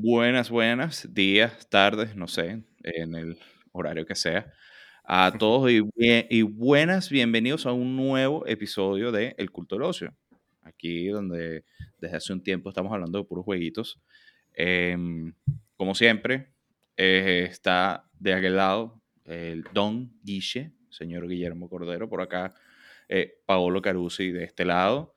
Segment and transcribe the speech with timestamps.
[0.00, 3.36] Buenas, buenas, días, tardes, no sé, en el
[3.72, 4.52] horario que sea.
[5.02, 10.14] A todos y, y buenas, bienvenidos a un nuevo episodio de El Culto del Ocio.
[10.62, 11.64] Aquí donde
[11.98, 14.00] desde hace un tiempo estamos hablando de puros jueguitos.
[14.54, 15.34] Em,
[15.76, 16.52] como siempre,
[16.96, 22.54] eh, está de aquel lado el Don Guille, señor Guillermo Cordero, por acá
[23.08, 25.16] eh, Paolo Carusi de este lado.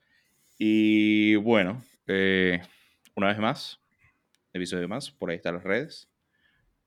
[0.58, 2.60] Y bueno, eh,
[3.14, 3.81] una vez más,
[4.52, 6.08] episodio más, por ahí están las redes.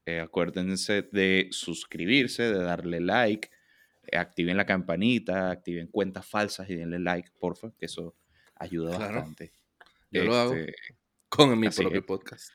[0.05, 3.49] Eh, acuérdense de suscribirse, de darle like,
[4.07, 8.15] eh, activen la campanita, activen cuentas falsas y denle like, porfa, que eso
[8.55, 9.51] ayuda bastante.
[10.11, 10.75] Yo lo hago este,
[11.27, 12.53] con mi propio podcast.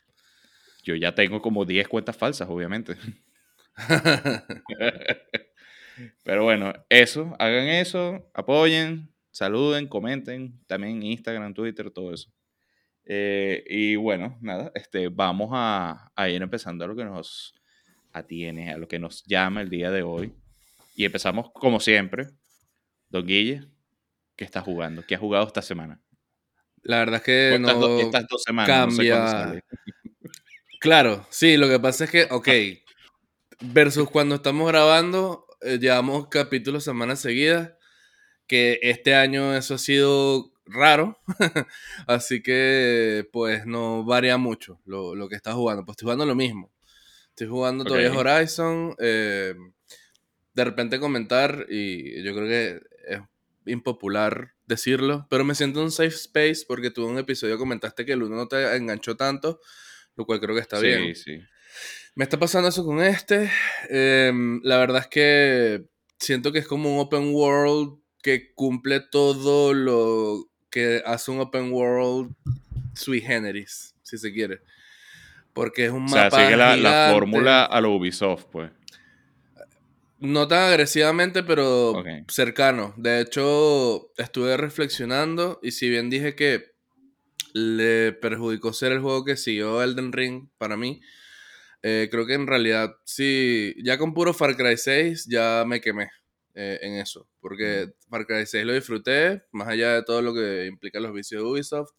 [0.84, 2.96] Yo ya tengo como 10 cuentas falsas, obviamente.
[6.24, 12.30] Pero bueno, eso, hagan eso, apoyen, saluden, comenten, también Instagram, Twitter, todo eso.
[13.04, 17.54] Eh, y bueno, nada, este, vamos a, ir empezando a lo que nos
[18.12, 20.32] atiene, a lo que nos llama el día de hoy.
[20.94, 22.28] Y empezamos como siempre.
[23.08, 23.62] Don Guille,
[24.36, 25.04] ¿qué está jugando?
[25.06, 26.00] ¿Qué ha jugado esta semana?
[26.82, 29.62] La verdad es que no estas dos semanas, cambia.
[30.80, 32.48] claro, sí, lo que pasa es que, ok,
[33.60, 37.72] versus cuando estamos grabando, eh, llevamos capítulos semanas seguidas,
[38.46, 41.18] que este año eso ha sido raro.
[42.06, 45.84] Así que, pues, no varía mucho lo, que estás jugando.
[45.84, 46.70] Pues estoy jugando lo mismo.
[47.30, 48.94] Estoy jugando todavía Horizon.
[48.98, 49.54] Eh,
[50.54, 53.20] de repente comentar, y yo creo que es
[53.66, 58.12] impopular decirlo, pero me siento un safe space porque tú en un episodio comentaste que
[58.12, 59.60] el uno no te enganchó tanto,
[60.16, 61.14] lo cual creo que está bien.
[61.14, 61.40] Sí,
[62.14, 63.50] Me está pasando eso con este.
[63.88, 65.84] Em, la verdad es que
[66.18, 71.72] siento que es como un open world que cumple todo lo que hace un open
[71.72, 72.32] world
[72.94, 74.60] sui generis, si se quiere.
[75.52, 76.28] Porque es un mapa.
[76.28, 78.70] O sea, sigue la, fórmula a lo Ubisoft, pues.
[80.18, 82.94] No tan agresivamente, pero cercano.
[82.96, 86.72] De hecho, estuve reflexionando y si bien dije que
[87.54, 91.00] le perjudicó ser el juego que siguió Elden Ring para mí,
[91.82, 96.10] eh, creo que en realidad sí, ya con puro Far Cry 6 ya me quemé.
[96.62, 97.26] Eh, en eso.
[97.40, 101.42] Porque Far Cry 6 lo disfruté, más allá de todo lo que implica los vicios
[101.42, 101.92] de Ubisoft.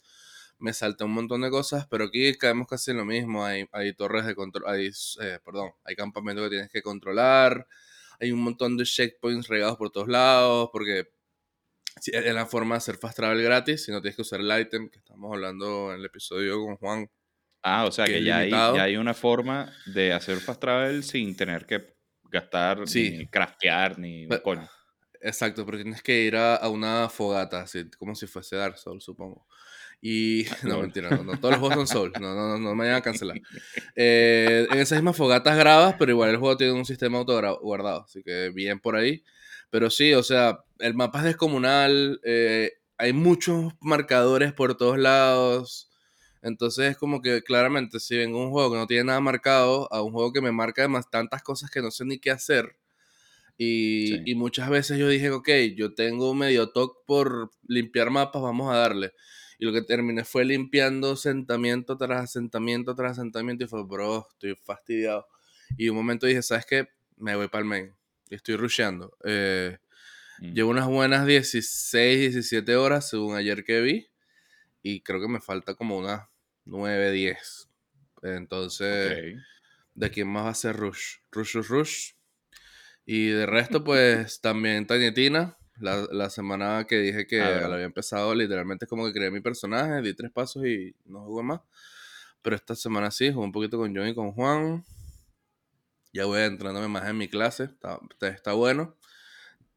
[0.60, 3.44] Me salté un montón de cosas, pero aquí caemos casi en lo mismo.
[3.44, 4.92] Hay, hay torres de control, hay,
[5.22, 7.68] eh, perdón, hay campamentos que tienes que controlar.
[8.20, 11.10] Hay un montón de checkpoints regados por todos lados, porque
[12.06, 14.90] es la forma de hacer fast travel gratis, si no tienes que usar el item,
[14.90, 17.10] que estamos hablando en el episodio con Juan.
[17.64, 21.36] Ah, o sea que, ya, hay, ya, hay, una forma de hacer fast travel sin
[21.36, 21.96] tener que
[22.31, 24.68] gastar, ni craftear, ni coño.
[25.22, 29.46] Exacto, pero tienes que ir a, una fogata, así, como si fuese Dark Souls, supongo.
[30.02, 30.47] Y.
[30.47, 33.02] Ah, no, mentira, no, todos los juegos son Souls, no, no, no, me vayan a
[33.02, 33.40] cancelar.
[33.96, 38.06] Eh, en esas mismas fogatas grabas, pero igual el juego tiene un sistema auto guardado,
[38.06, 39.24] así que bien por ahí.
[39.69, 45.91] Pero sí, o sea, el mapa es descomunal, eh, hay muchos marcadores por todos lados.
[46.41, 50.02] Entonces es como que claramente si vengo un juego que no tiene nada marcado a
[50.02, 52.75] un juego que me marca además tantas cosas que no sé ni qué hacer.
[53.57, 58.74] Y, y muchas veces yo dije, ok, yo tengo medio toque por limpiar mapas, vamos
[58.74, 59.13] a darle.
[59.62, 64.56] Y lo que terminé fue limpiando asentamiento tras asentamiento tras asentamiento y fue, bro, estoy
[64.56, 65.28] fastidiado.
[65.78, 66.88] Y un momento dije, ¿sabes qué?
[67.18, 67.96] Me voy para el main.
[68.31, 69.16] Y estoy rusheando.
[69.24, 69.78] Eh,
[70.40, 70.53] mm.
[70.53, 74.07] Llevo unas buenas 16, 17 horas según ayer que vi.
[74.81, 76.31] Y creo que me falta como unas
[76.66, 77.70] 9, 10.
[78.24, 79.38] Entonces,
[79.96, 81.18] ¿de quién más va a ser Rush?
[81.32, 82.12] Rush, Rush, Rush.
[83.06, 85.58] Y de resto, pues también Tañetina.
[85.80, 89.42] La, la semana que dije que ah, había empezado, literalmente es como que creé mi
[89.42, 91.62] personaje, di tres pasos y no jugué más.
[92.44, 94.84] Pero esta semana sí, jugué un poquito con John y con Juan.
[96.14, 97.64] Ya voy entrándome más en mi clase.
[97.64, 98.96] Está, está bueno.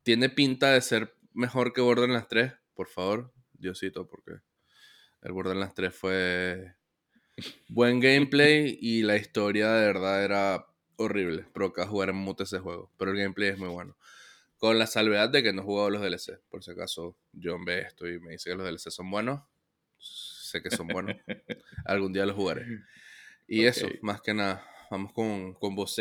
[0.02, 3.32] Tiene pinta de ser mejor que Borderlands 3, por favor.
[3.52, 4.40] Diosito, porque
[5.24, 6.74] el Borderlands 3 fue
[7.68, 10.66] buen gameplay y la historia de verdad era
[10.96, 11.46] horrible.
[11.52, 13.96] Provoca jugar en mute ese juego, pero el gameplay es muy bueno.
[14.58, 16.40] Con la salvedad de que no he jugado los DLC.
[16.50, 19.40] Por si acaso John ve esto y me dice que los DLC son buenos.
[19.98, 21.16] Sé que son buenos.
[21.86, 22.66] Algún día los jugaré.
[23.48, 24.64] Y eso, más que nada.
[24.90, 26.00] Vamos con, con vos.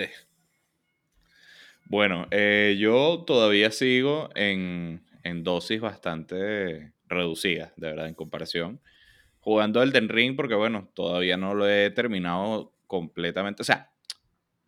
[1.86, 8.82] Bueno, eh, yo todavía sigo en, en dosis bastante reducidas, de verdad, en comparación
[9.44, 13.62] jugando Elden Ring porque, bueno, todavía no lo he terminado completamente.
[13.62, 13.92] O sea,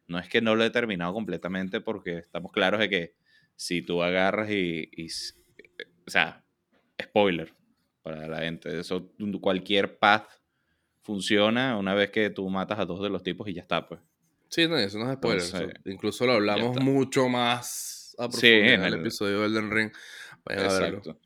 [0.07, 3.15] no es que no lo he terminado completamente porque estamos claros de que
[3.55, 4.89] si tú agarras y,
[6.05, 6.43] o sea,
[7.01, 7.53] spoiler
[8.03, 10.27] para la gente, eso, cualquier path
[11.01, 14.01] funciona una vez que tú matas a dos de los tipos y ya está, pues.
[14.49, 15.79] Sí, no, eso no es spoiler.
[15.85, 19.91] incluso lo hablamos mucho más a sí, en el, episodio del Den Ring.
[20.43, 21.17] Vayan Exacto.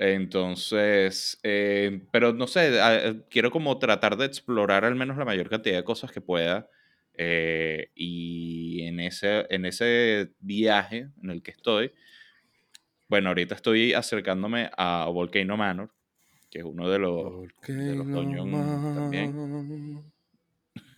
[0.00, 2.70] Entonces, eh, pero no sé,
[3.28, 6.68] quiero como tratar de explorar al menos la mayor cantidad de cosas que pueda.
[7.14, 11.90] Eh, y en ese, en ese viaje en el que estoy,
[13.08, 15.90] bueno, ahorita estoy acercándome a Volcano Manor,
[16.48, 18.06] que es uno de los, de los
[18.94, 19.34] también.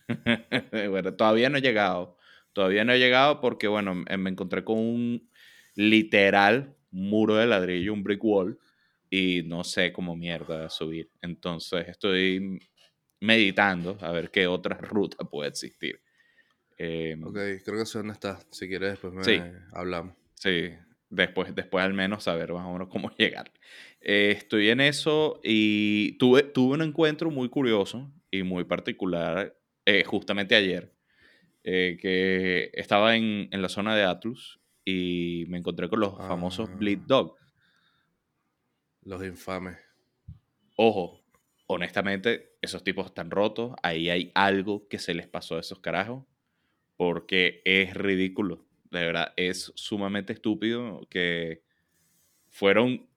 [0.91, 2.17] bueno, todavía no he llegado.
[2.53, 5.27] Todavía no he llegado porque, bueno, me encontré con un
[5.73, 8.59] literal muro de ladrillo, un brick wall,
[9.11, 11.11] y no sé cómo mierda subir.
[11.21, 12.59] Entonces estoy
[13.19, 16.01] meditando a ver qué otra ruta puede existir.
[16.77, 18.39] Em, ok, creo que sé dónde está.
[18.49, 20.15] Si quieres, después me hablamos.
[20.33, 20.69] Sí,
[21.09, 23.51] después, después al menos saber más o menos cómo llegar.
[23.99, 29.55] Eh, estoy en eso y tuve, tuve un encuentro muy curioso y muy particular
[29.85, 30.93] eh, justamente ayer,
[31.63, 36.69] eh, que estaba en, en, la zona de Atlus y me encontré con los famosos
[36.77, 37.05] Bleed ah.
[37.07, 37.40] Dog.
[39.03, 39.77] Los infames.
[40.75, 41.21] Ojo,
[41.67, 43.73] honestamente, esos tipos están rotos.
[43.83, 46.25] Ahí hay algo que se les pasó a esos carajos
[46.97, 48.67] porque es ridículo.
[48.91, 51.63] De verdad, es sumamente estúpido que
[52.49, 53.09] fueron,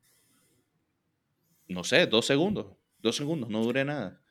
[1.68, 2.76] no sé, dos segundos.
[2.98, 4.22] Dos segundos, no duré nada.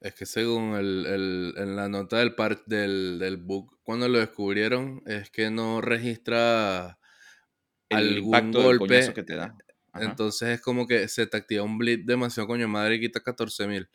[0.00, 5.02] Es que según el, en la nota del, par, del, del book, cuando lo descubrieron,
[5.06, 6.98] es que no registra
[7.88, 9.56] el algún golpe que te da.
[9.94, 13.88] Entonces es como que se te activa un bleed demasiado coño madre y quita 14.000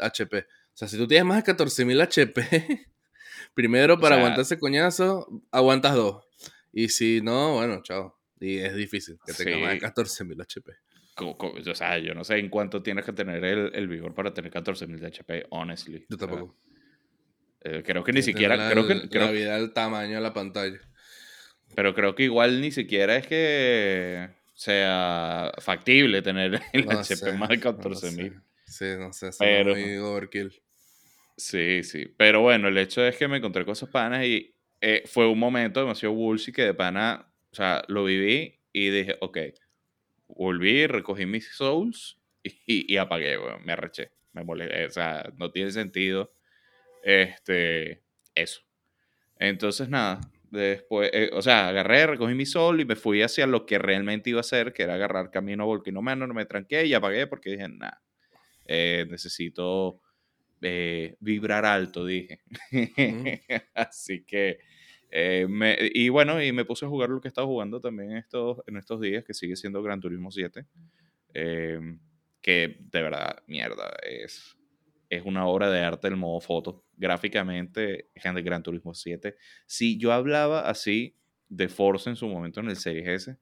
[0.00, 0.38] HP.
[0.38, 0.44] O
[0.74, 2.86] sea, si tú tienes más de 14.000 HP,
[3.54, 6.24] Primero, para aguantar ese coñazo, aguantas dos.
[6.72, 8.18] Y si no, bueno, chao.
[8.38, 10.72] Y es difícil que tenga más de 14.000 HP.
[11.16, 14.52] o sea, yo no sé en cuánto tienes que tener el, el vigor para tener
[14.52, 16.06] 14.000 HP, honestly.
[16.08, 16.56] Yo tampoco.
[17.62, 18.70] Eh, creo que ni siquiera.
[18.70, 20.78] creo que, creo, el tamaño de la pantalla.
[21.74, 24.30] Pero creo que igual ni siquiera es que
[24.60, 28.42] sea factible tener el HP más de 14.000.
[28.66, 30.52] sí, no sé, es muy overkill.
[31.34, 32.14] Sí, sí.
[32.18, 35.38] Pero bueno, el hecho es que me encontré con esos panas y eh, fue un
[35.38, 39.38] momento demasiado bullshit que de pana, o sea, lo viví y dije, ok,
[40.28, 45.70] volví, recogí mis souls y, y, apagué, me arreché, me molesté, o sea, no tiene
[45.70, 46.34] sentido,
[47.02, 48.02] este,
[48.34, 48.60] eso.
[49.38, 53.66] Entonces, nada, después, eh, o sea, agarré, recogí mi soul y me fui hacia lo
[53.66, 56.94] que realmente iba a hacer, que era agarrar camino a Volcano Manor, me tranqué y
[56.94, 58.02] apagué porque dije, nada,
[58.66, 60.00] eh, necesito
[60.62, 62.40] eh, vibrar alto, dije.
[63.74, 64.58] Así que,
[65.10, 65.46] eh,
[65.94, 68.76] y bueno, y me puse a jugar lo que he estado jugando también estos, en
[68.76, 70.66] estos días, que sigue siendo Gran Turismo 7.
[71.34, 71.98] Em,
[72.42, 74.56] que de verdad, mierda, es,
[75.10, 76.84] es una obra de arte el modo foto.
[76.96, 79.36] Gráficamente, de Gran Turismo 7.
[79.66, 81.16] Si yo hablaba así
[81.48, 83.36] de Forza en su momento en el Series S,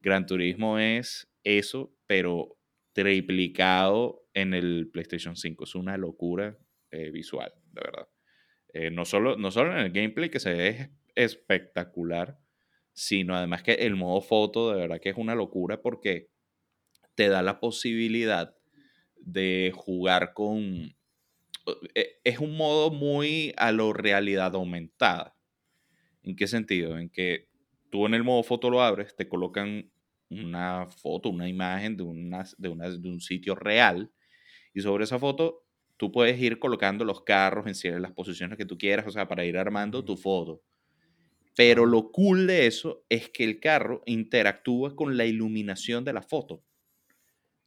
[0.00, 2.56] Gran Turismo es eso, pero
[2.94, 5.64] triplicado en el PlayStation 5.
[5.64, 6.58] Es una locura
[6.90, 8.08] eh, visual, de verdad.
[8.72, 12.38] Eh, no, solo, no solo en el gameplay, que se ve espectacular,
[12.94, 16.30] sino además que el modo foto, de verdad que es una locura porque
[17.14, 18.56] te da la posibilidad
[19.24, 20.94] de jugar con...
[21.94, 25.36] E, es un modo muy a lo realidad aumentada.
[26.22, 26.98] ¿En qué sentido?
[26.98, 27.48] En que
[27.90, 29.90] tú en el modo foto lo abres, te colocan
[30.30, 34.10] una foto, una imagen de, una, de, una, de un sitio real
[34.72, 35.64] y sobre esa foto
[35.96, 39.44] tú puedes ir colocando los carros en las posiciones que tú quieras, o sea, para
[39.44, 40.62] ir armando tu foto.
[41.54, 46.22] Pero lo cool de eso es que el carro interactúa con la iluminación de la
[46.22, 46.64] foto.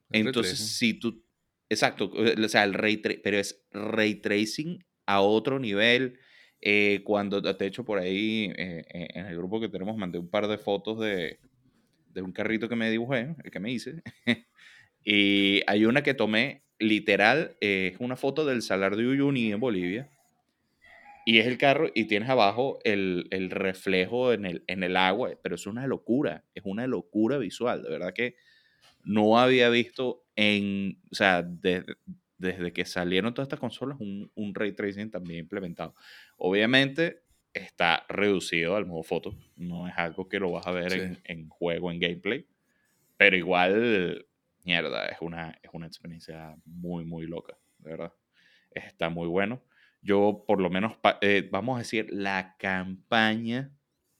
[0.09, 1.23] Entonces, si tú...
[1.69, 6.19] Exacto, eh, o sea, el ray pero es ray tracing a otro nivel.
[6.61, 10.47] Eh, cuando, de hecho, por ahí eh, en el grupo que tenemos mandé un par
[10.47, 11.39] de fotos de,
[12.09, 14.01] de un carrito que me dibujé, el que me hice.
[15.05, 20.09] y hay una que tomé literal, es una foto del Salar de Uyuni en Bolivia.
[21.25, 25.31] Y es el carro y tienes abajo el, el, reflejo en el, en el agua,
[25.41, 28.35] pero es una locura, es una locura visual, de verdad que
[29.03, 31.95] no había visto en, o sea, desde,
[32.37, 35.95] desde que salieron todas estas consolas, un, un ray tracing también implementado.
[36.37, 37.23] Obviamente,
[37.55, 39.35] está reducido al modo foto.
[39.55, 42.45] No es algo que lo vas a ver en, juego, en gameplay.
[43.17, 44.27] Pero igual,
[44.63, 48.13] mierda, es una, es una experiencia muy, muy loca, de verdad.
[48.71, 49.63] Está muy bueno.
[50.01, 53.71] Yo, por lo menos, eh, vamos a decir, la campaña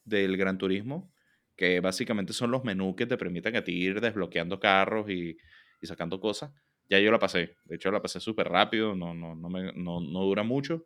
[0.05, 1.11] del Gran Turismo,
[1.57, 5.37] que básicamente son los menús que te permiten a ti ir desbloqueando carros y,
[5.81, 6.51] y sacando cosas.
[6.89, 7.55] ya yo la pasé.
[7.65, 10.85] De hecho, la pasé súper rápido, no, no, no, me, no, no dura mucho.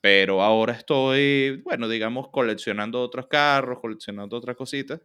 [0.00, 5.00] Pero ahora estoy, bueno, digamos, coleccionando otros carros, coleccionando otras cositas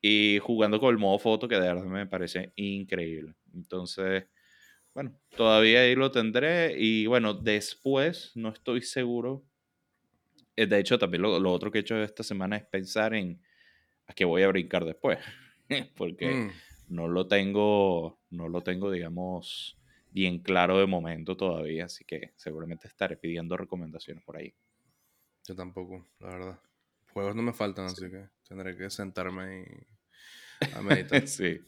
[0.00, 3.34] y jugando con el modo foto que de verdad me parece increíble.
[3.54, 4.26] Entonces,
[4.94, 9.44] bueno, todavía ahí lo tendré y bueno, después no estoy seguro.
[10.56, 13.40] Eh, de hecho, también lo, lo otro que he hecho esta semana es pensar en
[14.06, 15.18] a qué voy a brincar después,
[15.96, 16.50] porque Mm,
[16.92, 19.76] no lo tengo, no lo tengo, digamos,
[20.10, 24.54] bien claro de momento todavía, así que seguramente estaré pidiendo recomendaciones por ahí.
[25.48, 26.60] yo tampoco, la verdad.
[27.12, 28.04] Juegos no me faltan, Sí.
[28.04, 31.26] así que tendré que sentarme y a meditar.
[31.26, 31.60] sí,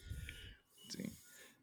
[0.88, 1.02] sí.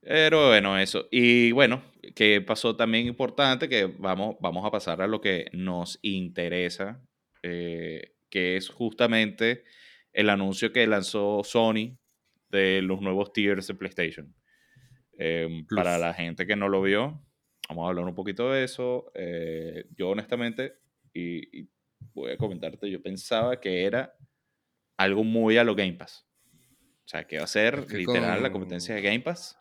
[0.01, 1.08] Pero bueno, eso.
[1.12, 1.84] Y bueno,
[2.15, 7.00] que pasó también importante, que vamos, vamos a pasar a lo que nos interesa,
[7.44, 9.63] eh, que es justamente
[10.12, 11.98] el anuncio que lanzó Sony
[12.51, 14.36] de los nuevos tiers de PlayStation.
[15.17, 17.25] Em, para la gente que no lo vio,
[17.70, 19.12] vamos a hablar un poquito de eso.
[19.15, 20.74] Eh, yo honestamente,
[21.13, 21.70] y, y
[22.13, 24.15] voy a comentarte, yo pensaba que era
[24.98, 26.27] algo muy a lo Game Pass.
[27.05, 29.58] O sea, que va a ser Es que literal la competencia de Game Pass.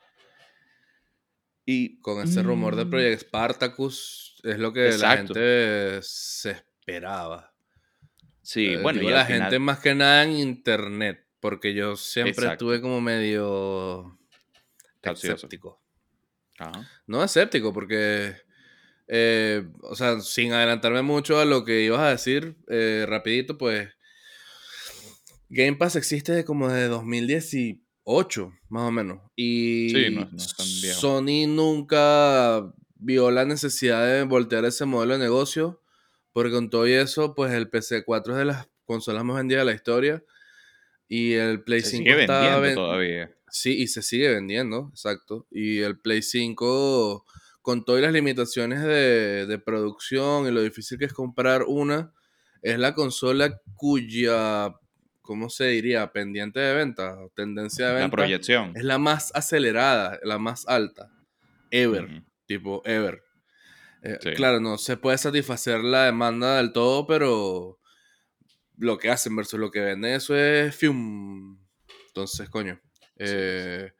[1.64, 5.06] Y Con ese rumor de mm, Project Spartacus es lo que Exacto.
[5.06, 7.54] la gente se esperaba.
[8.42, 12.30] Sí, Eh, bueno, y la final, gente más que nada en internet, porque yo siempre
[12.32, 12.52] Exacto.
[12.52, 14.18] estuve como medio
[15.00, 15.36] Capcioso.
[15.36, 15.80] escéptico.
[16.58, 16.88] Ajá.
[17.06, 18.36] No escéptico, porque,
[19.08, 23.88] eh, o sea, sin adelantarme mucho a lo que ibas a decir, eh, rapidito, pues,
[25.48, 29.20] Game Pass existe de como de 2018, más o menos.
[29.36, 31.00] Y Sí, no es- no es tan viejo.
[31.00, 35.82] Sony nunca vio la necesidad de voltear ese modelo de negocio,
[36.32, 39.64] porque con todo y eso, pues el PC4 es de las consolas más vendidas de
[39.66, 40.22] la historia.
[41.12, 43.30] Y el Play Se 5 sigue vendiendo ven- todavía.
[43.50, 45.46] Sí, y se sigue vendiendo, exacto.
[45.50, 47.26] Y el Play 5,
[47.62, 52.12] con todas las limitaciones de, de producción y lo difícil que es comprar una,
[52.62, 54.72] es la consola cuya,
[55.20, 56.12] ¿cómo se diría?
[56.12, 58.72] Pendiente de venta, o tendencia de La venta, proyección.
[58.76, 61.10] es la más acelerada, la más alta,
[61.72, 63.20] ever, tipo, ever.
[64.04, 64.30] Eh, Sí.
[64.34, 67.79] Claro, no se puede satisfacer la demanda del todo, pero
[68.80, 71.58] lo que hacen versus lo que venden, eso es fium.
[72.08, 72.80] Entonces, coño.
[73.16, 73.92] eh,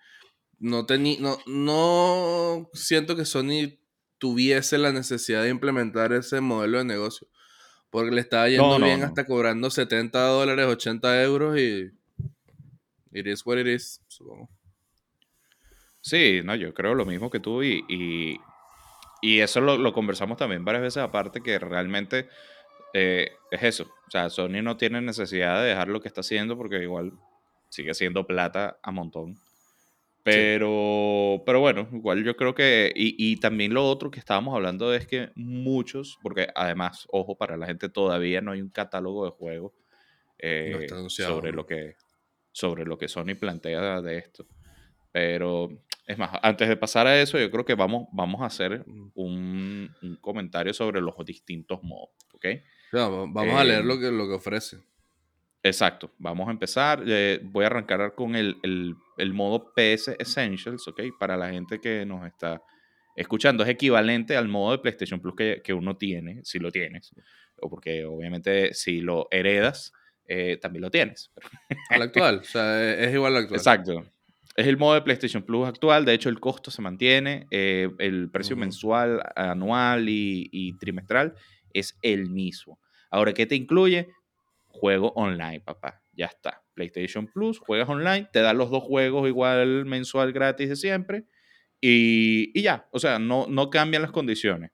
[0.59, 3.79] no, teni- no, no siento que Sony
[4.19, 7.29] tuviese la necesidad de implementar ese modelo de negocio.
[7.91, 9.07] Porque le estaba yendo No, no, bien no.
[9.07, 11.91] hasta cobrando 70 dólares, 80 euros y.
[13.13, 14.49] It is what it is, supongo.
[16.01, 18.41] Sí, no, yo creo lo mismo que tú y, y,
[19.23, 22.29] y eso lo, lo conversamos también varias veces aparte que realmente
[22.93, 23.85] eh, es eso.
[23.85, 27.13] O sea, Sony no tiene necesidad de dejar lo que está haciendo porque igual
[27.69, 29.37] sigue siendo plata a montón.
[30.23, 34.93] Pero, pero bueno, igual yo creo que, y, y también lo otro que estábamos hablando
[34.93, 39.31] es que muchos, porque además, ojo, para la gente todavía no hay un catálogo de
[39.31, 39.73] juegos
[40.39, 41.97] eh, sobre, lo que,
[42.53, 44.47] sobre lo que Sony plantea de esto.
[45.11, 45.71] Pero
[46.07, 49.91] es más, antes de pasar a eso, yo creo que vamos, vamos a hacer un,
[50.03, 52.47] un comentario sobre los distintos modos, ¿ok?
[52.93, 54.79] Vamos a leer Eh, lo que, lo que ofrece.
[55.63, 57.03] Exacto, vamos a empezar.
[57.07, 61.03] eh, voy a arrancar con el, el- el modo PS Essentials, ¿ok?
[61.19, 62.63] Para la gente que nos está
[63.15, 63.63] escuchando.
[63.63, 67.13] Es equivalente al modo de PlayStation Plus que, que uno tiene, si lo tienes.
[67.61, 69.93] O porque obviamente si lo heredas,
[70.25, 71.31] eh, también lo tienes.
[71.91, 73.59] Al actual, o sea, es, es igual al actual.
[73.61, 74.07] Exacto.
[74.57, 76.07] Es el modo de PlayStation Plus actual.
[76.07, 77.47] De hecho, el costo se mantiene.
[77.51, 81.35] eh, el precio mensual, anual y, y trimestral
[81.75, 82.79] es el mismo.
[83.11, 84.09] Ahora, ¿qué te incluye?
[84.69, 86.03] Juego online, papá.
[86.13, 86.63] Ya está.
[86.75, 91.25] PlayStation Plus, juegas online, te da los dos juegos igual mensual gratis de siempre.
[91.81, 92.87] Y, y ya.
[92.91, 94.71] O sea, no, no cambian las condiciones.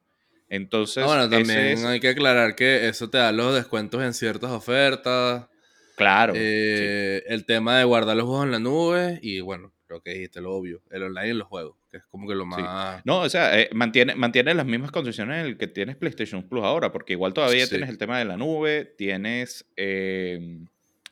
[0.48, 4.02] Entonces, Ah, bueno, ese también es- hay que aclarar que eso te da los descuentos
[4.02, 5.48] en ciertas ofertas.
[5.96, 6.34] claro.
[6.34, 6.40] sí.
[6.42, 10.40] eh, El tema de guardar los juegos en la nube y bueno, lo que dijiste,
[10.40, 12.48] lo obvio, el online y los juegos, que es como que lo Sí.
[12.62, 13.04] más...
[13.04, 16.64] No, o sea, eh, mantiene, mantiene las mismas condiciones en el que tienes PlayStation Plus
[16.64, 17.70] ahora, porque igual todavía Sí.
[17.70, 20.58] tienes el tema de la nube, tienes eh,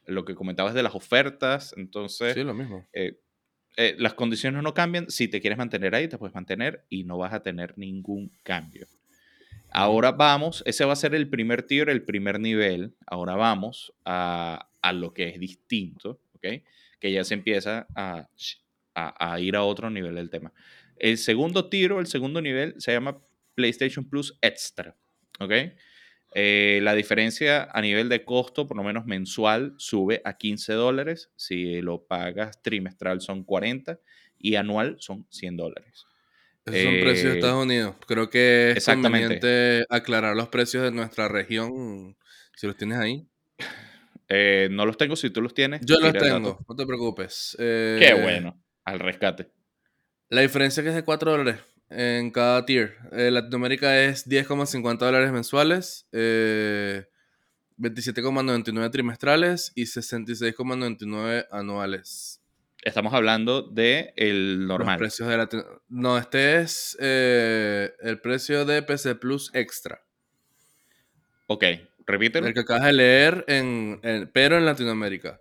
[0.06, 2.86] lo que comentabas de las ofertas, entonces Sí, lo mismo.
[2.92, 3.16] eh,
[3.98, 5.10] las condiciones no cambian.
[5.10, 8.86] Si te quieres mantener ahí, te puedes mantener y no vas a tener ningún cambio.
[9.70, 12.94] Ahora vamos, ese va a ser el primer tier, el primer nivel.
[13.06, 16.62] Ahora vamos a, a lo que es distinto, ¿ok?
[17.00, 18.28] Que ya se empieza a,
[18.94, 20.52] a, a ir a otro nivel del tema.
[20.96, 23.18] El segundo tiro, el segundo nivel, se llama
[23.54, 24.96] PlayStation Plus Extra,
[25.40, 25.52] ¿ok?
[26.36, 31.30] Eh, la diferencia a nivel de costo, por lo menos mensual, sube a 15 dólares.
[31.36, 34.00] Si lo pagas trimestral son 40
[34.38, 36.06] y anual son 100 dólares.
[36.66, 37.96] Esos son precios de Eh, Estados Unidos.
[38.06, 42.16] Creo que es conveniente aclarar los precios de nuestra región,
[42.56, 43.28] si los tienes ahí.
[44.28, 47.54] Eh, no los tengo, si tú los tienes, Yo los tengo, no te preocupes.
[47.58, 49.50] Qué Eh, bueno, al rescate.
[50.28, 51.60] La diferencia es que es de 4 dólares
[51.90, 52.96] en cada tier.
[53.12, 57.06] Eh, Latinoamérica es 10,50 dólares mensuales, eh,
[57.76, 62.40] 27,99 trimestrales y 66,99 anuales.
[62.82, 64.98] Estamos hablando de el Los normal.
[64.98, 70.02] precios de Latino- No, este es eh, el precio de PC Plus Extra.
[71.46, 71.64] Ok,
[72.06, 72.46] repítelo.
[72.46, 75.40] El que acabas de leer, en, en- pero en Latinoamérica.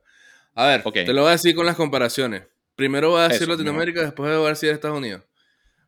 [0.56, 0.94] A ver, Ok.
[1.06, 2.44] te lo voy a decir con las comparaciones.
[2.76, 5.24] Primero voy a decir Eso, Latinoamérica, después voy a decir Estados Unidos.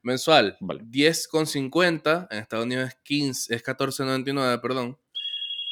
[0.04, 0.84] Mensual, Vale.
[0.84, 2.28] 10,50.
[2.30, 5.00] En Estados Unidos es 15, es 14,99, perdón.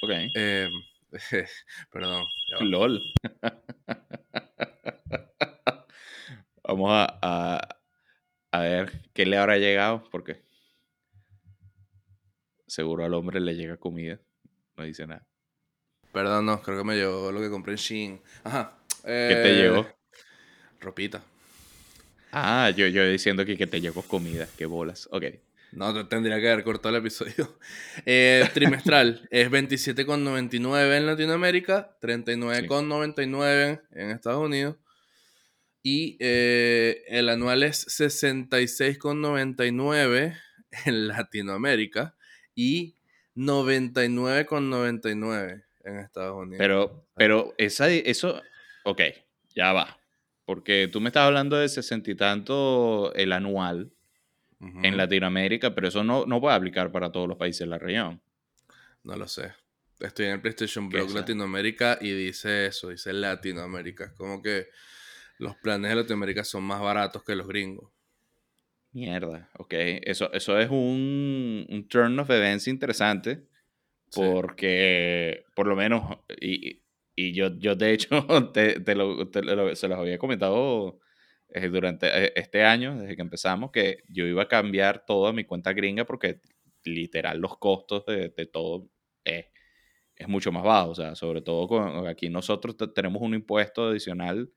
[0.01, 0.11] Ok.
[0.35, 0.69] Eh,
[1.91, 2.25] perdón.
[2.61, 3.01] LOL.
[6.63, 7.79] Vamos a, a,
[8.51, 10.41] a ver qué le habrá llegado, porque
[12.65, 14.19] seguro al hombre le llega comida.
[14.75, 15.27] No dice nada.
[16.11, 18.21] Perdón, no, creo que me llegó lo que compré en Shein.
[18.43, 18.77] Ajá.
[19.03, 19.87] ¿Qué te eh, llegó?
[20.83, 21.23] Ropita.
[22.31, 24.47] Ah, yo, yo diciendo que, que te llegó comida.
[24.57, 25.07] Qué bolas.
[25.11, 25.25] Ok.
[25.71, 27.57] No, te- tendría que haber cortado el episodio.
[28.05, 34.75] Eh, trimestral es 27,99 en Latinoamérica, 39,99 en Estados Unidos.
[35.81, 40.37] Y eh, el anual es 66,99
[40.85, 42.15] en Latinoamérica
[42.55, 42.95] y
[43.35, 46.57] 99,99 en Estados Unidos.
[46.59, 48.41] Pero, pero esa, eso,
[48.85, 49.01] ok,
[49.55, 49.97] ya va.
[50.45, 53.91] Porque tú me estás hablando de sesenta y tanto el anual
[54.59, 58.21] en Latinoamérica, pero eso no, no puede aplicar para todos los países de la región.
[59.03, 59.51] No lo sé.
[59.99, 61.13] Estoy en el PlayStation ¿Qué Blog?
[61.13, 64.05] Latinoamérica y dice eso, dice Latinoamérica.
[64.05, 64.67] Es como que
[65.37, 67.91] los planes de Latinoamérica son más baratos que los gringos.
[68.91, 69.73] Mierda, ok.
[70.03, 73.47] Eso, eso es un, un turn of events interesante.
[74.09, 74.21] Sí.
[74.21, 76.82] Porque, por lo menos, y,
[77.15, 78.09] y yo, yo de hecho
[78.53, 80.99] te, te lo, te lo- se los había comentado
[81.49, 85.43] eh, durante eh, este año, desde que empezamos, que yo iba a cambiar toda mi
[85.45, 86.41] cuenta gringa porque
[86.85, 88.89] literal los costos de, de todo
[89.23, 89.45] es,
[90.15, 90.91] es mucho más bajo.
[90.91, 94.51] O sea, sobre todo con, aquí nosotros te- tenemos un impuesto adicional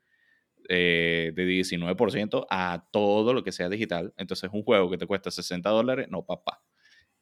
[0.69, 4.12] eh, de 19% a todo lo que sea digital.
[4.16, 6.62] Entonces, un juego que te cuesta 60 dólares, no, papá.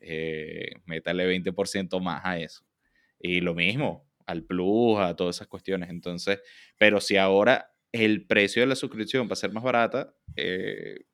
[0.00, 2.64] Eh, métale 20% más a eso.
[3.20, 5.90] Y lo mismo, al plus, a todas esas cuestiones.
[5.90, 6.40] Entonces,
[6.78, 11.04] pero si ahora el precio de la suscripción va a ser más barata, eh,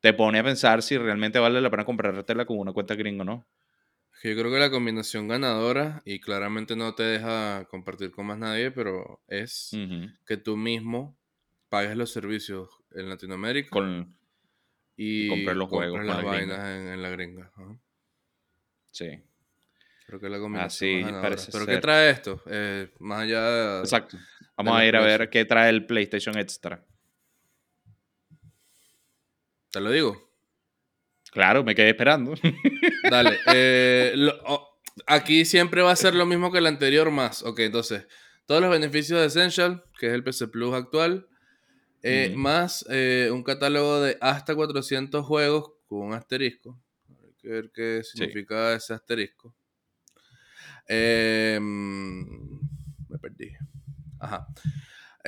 [0.00, 3.24] te pone a pensar si realmente vale la pena comprártela con una cuenta gringo o
[3.24, 3.48] no.
[4.20, 8.38] Que Yo creo que la combinación ganadora, y claramente no te deja compartir con más
[8.38, 9.72] nadie, pero es
[10.26, 11.18] que tú mismo
[11.68, 14.16] pagues los servicios en Latinoamérica Con,
[14.96, 17.52] y compres los juegos las vainas en, en la gringa.
[18.90, 19.22] Sí,
[20.06, 22.40] Creo que la Así parece Pero ¿qué trae esto?
[22.46, 23.80] Eh, más allá de...
[23.80, 24.16] exacto.
[24.56, 26.84] Vamos a ir a ver qué trae el PlayStation Extra.
[29.70, 30.30] Te lo digo.
[31.32, 32.34] Claro, me quedé esperando.
[33.10, 33.38] Dale.
[33.52, 37.42] eh, lo- oh, aquí siempre va a ser lo mismo que el anterior más.
[37.42, 38.06] Ok, entonces,
[38.46, 41.26] todos los beneficios de Essential, que es el PC Plus actual,
[42.04, 42.86] eh, más
[43.32, 46.80] un catálogo de hasta 400 juegos con un asterisco.
[47.24, 49.52] Hay que ver qué significa ese asterisco.
[50.88, 52.58] Eh, mm,
[53.08, 53.52] me perdí.
[54.18, 54.46] Ajá.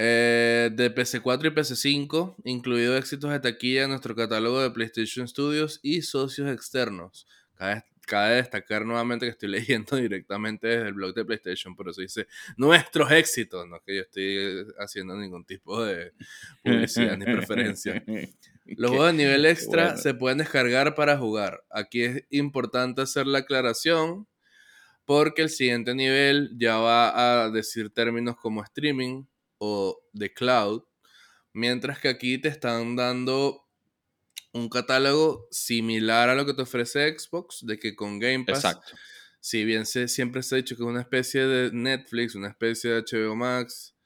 [0.01, 5.81] Eh, de PC4 y PC5, incluido éxitos de taquilla en nuestro catálogo de PlayStation Studios
[5.83, 7.27] y socios externos.
[7.57, 12.01] Cabe, cabe destacar nuevamente que estoy leyendo directamente desde el blog de PlayStation, por eso
[12.01, 16.13] dice nuestros éxitos, no que yo estoy haciendo ningún tipo de
[16.65, 18.05] publicidad ni preferencia.
[18.67, 19.99] Los juegos de nivel extra bueno.
[19.99, 21.65] se pueden descargar para jugar.
[21.71, 24.29] Aquí es importante hacer la aclaración
[25.09, 29.25] porque el siguiente nivel ya va a decir términos como streaming
[29.57, 30.83] o de cloud,
[31.55, 33.67] mientras que aquí te están dando
[34.53, 38.93] un catálogo similar a lo que te ofrece Xbox, de que con Game Pass, Exacto.
[39.41, 42.91] si bien se, siempre se ha dicho que es una especie de Netflix, una especie
[42.91, 43.97] de HBO Max,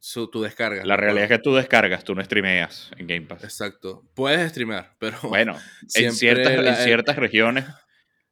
[0.00, 0.86] su, tu descarga.
[0.86, 3.44] La realidad es que tú descargas, tú no streameas en Game Pass.
[3.44, 4.08] Exacto.
[4.14, 5.18] Puedes streamear, pero...
[5.24, 5.58] Bueno,
[5.94, 7.66] en ciertas, en la- ciertas regiones.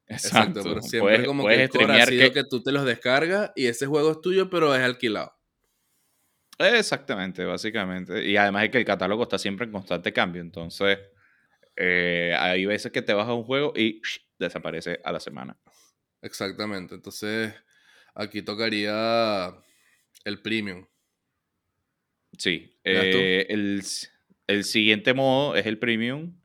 [0.08, 0.62] Exacto, Exacto.
[0.64, 2.84] pero siempre puedes, como puedes que el core ha sido que- que tú te los
[2.84, 5.32] descargas y ese juego es tuyo, pero es alquilado.
[6.58, 8.24] Exactamente, básicamente.
[8.28, 10.42] Y además es que el catálogo está siempre en constante cambio.
[10.42, 10.98] Entonces,
[11.76, 14.00] eh, hay veces que te vas a un juego y
[14.38, 15.56] desaparece a la semana.
[16.20, 16.96] Exactamente.
[16.96, 17.54] Entonces,
[18.14, 19.54] aquí tocaría
[20.24, 20.86] el premium.
[22.36, 22.76] Sí.
[22.82, 23.82] Eh, el,
[24.48, 26.37] el siguiente modo es el premium.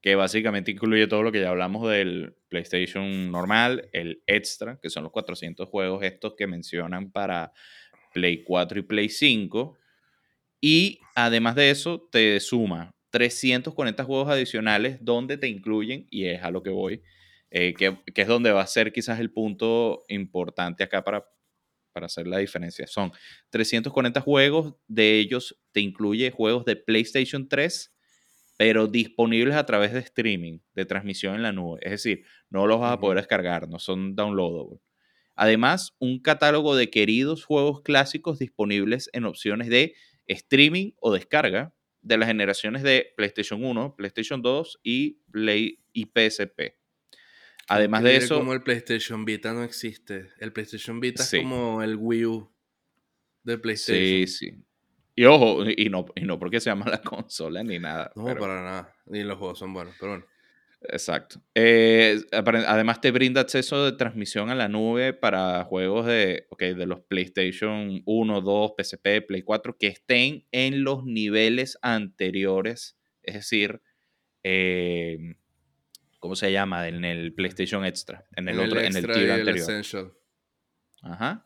[0.00, 5.02] Que básicamente incluye todo lo que ya hablamos del PlayStation normal, el Extra, que son
[5.02, 7.52] los 400 juegos estos que mencionan para
[8.12, 9.76] Play 4 y Play 5.
[10.60, 16.50] Y además de eso, te suma 340 juegos adicionales donde te incluyen, y es a
[16.50, 17.02] lo que voy,
[17.50, 21.24] eh, que, que, es donde va a ser quizás el punto importante acá para,
[21.92, 22.86] para hacer la diferencia.
[22.86, 23.10] Son
[23.50, 27.95] 340 juegos, de ellos te incluye juegos de PlayStation 3,
[28.56, 31.78] pero disponibles a través de streaming, de transmisión en la nube.
[31.82, 34.80] Es decir, no los vas a poder descargar, no son downloadables.
[35.34, 39.94] Además, un catálogo de queridos juegos clásicos disponibles en opciones de
[40.26, 46.78] streaming o descarga de las generaciones de PlayStation 1, PlayStation 2 y, Play y PSP.
[47.68, 48.38] Además de eso...
[48.38, 50.30] Como el PlayStation Vita no existe.
[50.38, 52.52] El PlayStation Vita es como el Wii U
[53.42, 54.26] de PlayStation.
[54.26, 54.65] Sí, sí.
[55.18, 58.12] Y ojo, y no, y no porque se llama la consola ni nada.
[58.14, 58.94] No, para nada.
[59.06, 60.26] Ni los juegos son buenos, pero bueno.
[60.82, 61.40] Exacto.
[61.54, 67.00] Eh, además te brinda acceso de transmisión a la nube para juegos de, de los
[67.00, 73.80] PlayStation 1, 2, PSP, Play 4 que estén en los niveles anteriores, es decir,
[74.42, 75.36] eh,
[76.18, 76.86] ¿cómo se llama?
[76.88, 80.14] En el PlayStation Extra, en el, otro, en el tier anterior.
[81.02, 81.45] Ajá.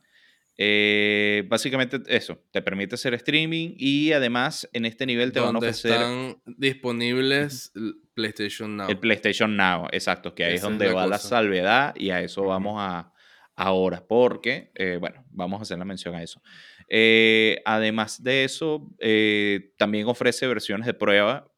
[0.62, 5.58] Eh, básicamente eso, te permite hacer streaming y además en este nivel te van a
[5.58, 5.92] ofrecer...
[5.92, 7.72] Están disponibles
[8.12, 8.90] PlayStation Now.
[8.90, 12.74] El PlayStation Now, exacto, que ahí es donde va la salvedad y a eso vamos
[12.78, 13.10] a
[13.56, 16.42] ahora, porque, eh, bueno, vamos a hacer la mención a eso.
[16.88, 18.86] Eh, además de eso,
[19.78, 21.50] también ofrece versiones de prueba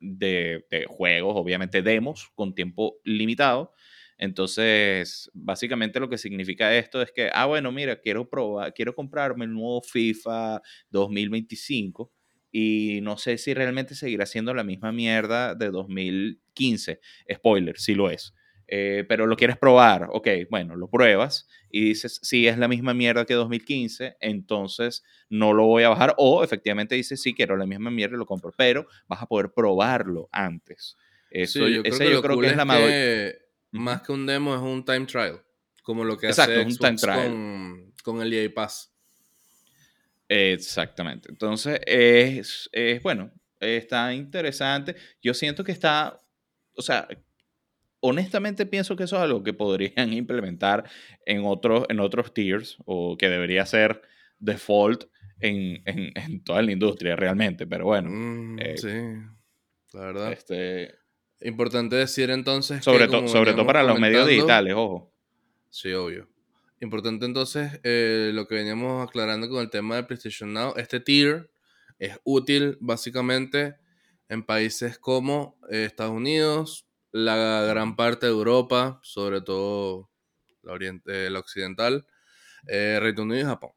[0.00, 3.74] de, de juegos, obviamente demos, con tiempo limitado
[4.18, 9.44] entonces, básicamente lo que significa esto es que, ah, bueno, mira, quiero probar, quiero comprarme
[9.44, 12.12] el nuevo FIFA 2025
[12.50, 17.00] y no sé si realmente seguirá siendo la misma mierda de 2015.
[17.32, 18.34] Spoiler, sí lo es.
[18.68, 22.94] Eh, pero lo quieres probar, ok, bueno, lo pruebas y dices, si es la misma
[22.94, 26.14] mierda que 2015, entonces no lo voy a bajar.
[26.16, 29.50] O efectivamente dices, sí, quiero la misma mierda y lo compro, pero vas a poder
[29.54, 30.96] probarlo antes.
[31.30, 33.41] Eso, yo creo, que, yo creo que es la madurez
[33.72, 35.42] más que un demo, es un time trial.
[35.82, 37.92] Como lo que hace un time trial.
[38.04, 38.92] Con, el EA Pass.
[40.28, 41.28] Exactamente.
[41.30, 42.70] Entonces, es,
[43.02, 44.94] bueno, está interesante.
[45.20, 46.22] Yo siento que está,
[46.76, 47.08] o sea,
[48.00, 50.84] honestamente pienso que eso es algo que podrían implementar
[51.26, 54.02] en otros, en otros tiers o que debería ser
[54.38, 55.04] default
[55.40, 58.10] en, toda la industria realmente, pero bueno.
[58.10, 58.88] Mm, eh, sí,
[59.92, 60.32] la verdad.
[60.32, 60.94] Este,
[61.44, 62.84] Importante decir entonces.
[62.84, 65.12] Sobre, sobre todo para los medios digitales, ojo.
[65.70, 66.28] Sí, obvio.
[66.80, 70.74] Importante entonces eh, lo que veníamos aclarando con el tema de PlayStation Now.
[70.76, 71.50] Este tier
[71.98, 73.76] es útil básicamente
[74.28, 80.10] en países como eh, Estados Unidos, la gran parte de Europa, sobre todo
[80.62, 82.06] la, oriente, la occidental,
[82.66, 83.70] eh, Reino Unido y Japón.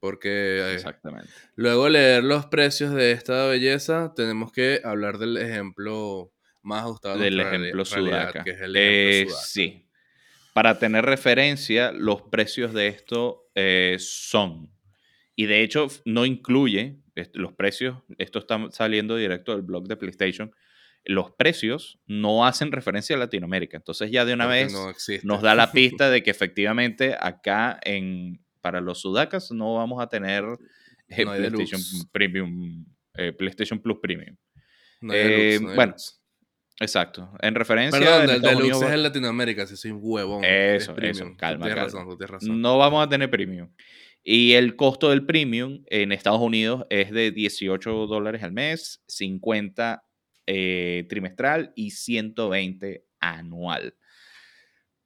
[0.00, 1.28] Porque Exactamente.
[1.54, 6.32] luego leer los precios de esta belleza, tenemos que hablar del ejemplo
[6.68, 8.44] más ajustado del ejemplo sudaca.
[8.44, 9.84] Que es el ejemplo eh, Sí.
[10.52, 14.70] Para tener referencia, los precios de esto eh, son.
[15.36, 16.98] Y de hecho, no incluye
[17.34, 17.98] los precios.
[18.18, 20.52] Esto está saliendo directo del blog de PlayStation.
[21.04, 23.76] Los precios no hacen referencia a Latinoamérica.
[23.76, 24.74] Entonces, ya de una vez
[25.22, 30.08] nos da la pista de que efectivamente acá en, para los sudacas no vamos a
[30.08, 30.44] tener
[31.08, 32.84] eh, PlayStation Premium,
[33.36, 34.36] PlayStation Plus Premium.
[35.00, 35.94] bueno,
[36.80, 37.30] Exacto.
[37.40, 37.98] En referencia.
[37.98, 40.44] Perdón, el deluxe es en Latinoamérica, si soy un huevón.
[40.44, 41.32] Eso, eso.
[41.36, 42.60] Calma, tienes Razón, tienes razón.
[42.60, 43.70] No vamos a tener premium.
[44.22, 50.04] Y el costo del premium en Estados Unidos es de 18 dólares al mes, 50
[50.46, 53.94] eh, trimestral y 120 anual.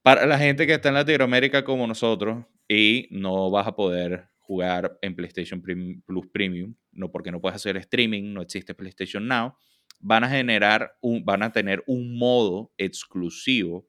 [0.03, 4.99] Para la gente que está en Latinoamérica como nosotros y no vas a poder jugar
[5.01, 9.55] en PlayStation Plus Premium, no porque no puedes hacer streaming, no existe PlayStation Now
[10.03, 13.89] van a generar, van a tener un modo exclusivo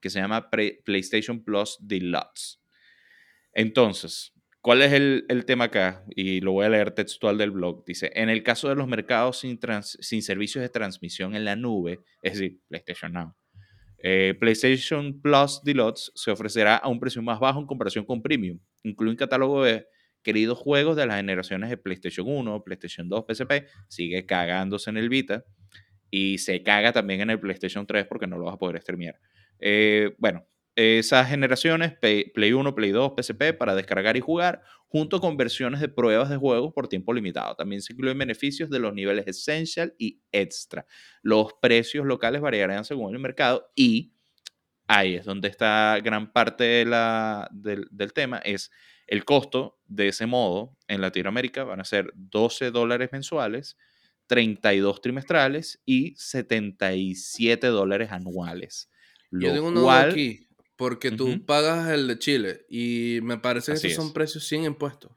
[0.00, 0.50] que se llama
[0.84, 2.60] PlayStation Plus Deluxe.
[3.52, 6.04] Entonces, ¿cuál es el, tema acá?
[6.14, 7.84] Y lo voy a leer textual del blog.
[7.86, 12.00] Dice, en el caso de los mercados sin, sin servicios de transmisión en la nube,
[12.22, 13.34] es decir, PlayStation Now,
[13.98, 18.58] eh, PlayStation Plus Deluxe se ofrecerá a un precio más bajo en comparación con Premium.
[18.82, 19.86] Incluye un catálogo de
[20.26, 25.08] queridos juegos de las generaciones de PlayStation 1, PlayStation 2, PSP, sigue cagándose en el
[25.08, 25.44] Vita
[26.10, 29.20] y se caga también en el PlayStation 3 porque no lo vas a poder streamear.
[29.60, 35.36] Eh, bueno, esas generaciones, Play 1, Play 2, PSP, para descargar y jugar, junto con
[35.36, 37.54] versiones de pruebas de juegos por tiempo limitado.
[37.54, 40.86] También se incluyen beneficios de los niveles Essential y Extra.
[41.22, 44.12] Los precios locales variarán según el mercado y
[44.88, 48.72] ahí es donde está gran parte del, del tema, es
[49.06, 53.76] el costo de ese modo en Latinoamérica van a ser 12 dólares mensuales,
[54.26, 58.90] 32 trimestrales y 77 dólares anuales.
[59.30, 63.94] Yo tengo uno aquí, porque tú pagas el de Chile y me parece que esos
[63.94, 65.12] son precios sin impuestos.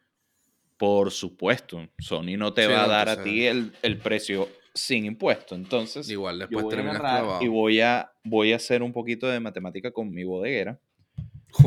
[0.78, 5.56] Por supuesto, Sony no te va a dar a ti el, precio sin impuesto.
[5.56, 7.02] Entonces, igual después terminas
[7.42, 10.80] Y voy a, voy a hacer un poquito de matemática con mi bodeguera.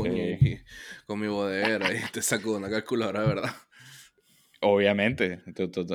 [0.05, 0.63] Eh,
[1.07, 3.51] con mi bodeguera y te saco una calculadora, ¿verdad?
[4.61, 5.41] Obviamente,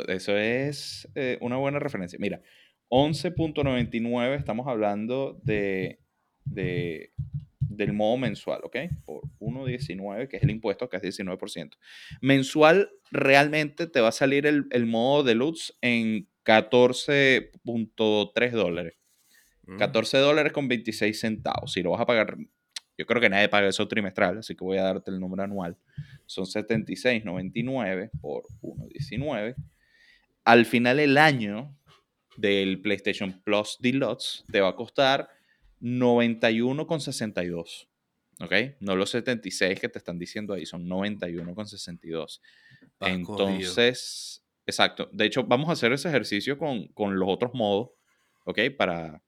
[0.10, 2.20] eso es eh, una buena referencia.
[2.20, 2.42] Mira,
[2.90, 6.02] 11.99 estamos hablando de,
[6.44, 8.76] del modo mensual, ¿ok?
[9.06, 11.78] Por 1.19, que es el impuesto, que es 19%.
[12.22, 18.98] Mensual realmente te va a salir el, el modo deluxe en 14.3 dólares.
[19.78, 20.22] 14 mm.
[20.22, 21.74] dólares con 26 centavos.
[21.74, 22.38] Si lo vas a pagar,
[22.98, 25.78] yo creo que nadie paga eso trimestral, así que voy a darte el número anual
[26.28, 29.56] son 76.99 por 1.19.
[30.44, 31.76] Al final el año
[32.36, 35.28] del PlayStation Plus Deluxe te va a costar
[35.82, 37.88] 91,62.
[38.40, 38.54] ¿Ok?
[38.82, 42.40] No los 76 que te están diciendo ahí, son 91,62.
[43.00, 45.10] Entonces, exacto.
[45.12, 47.90] De hecho, vamos a hacer ese ejercicio con, con los otros modos,
[48.46, 48.60] ¿ok?
[48.78, 49.24] Para,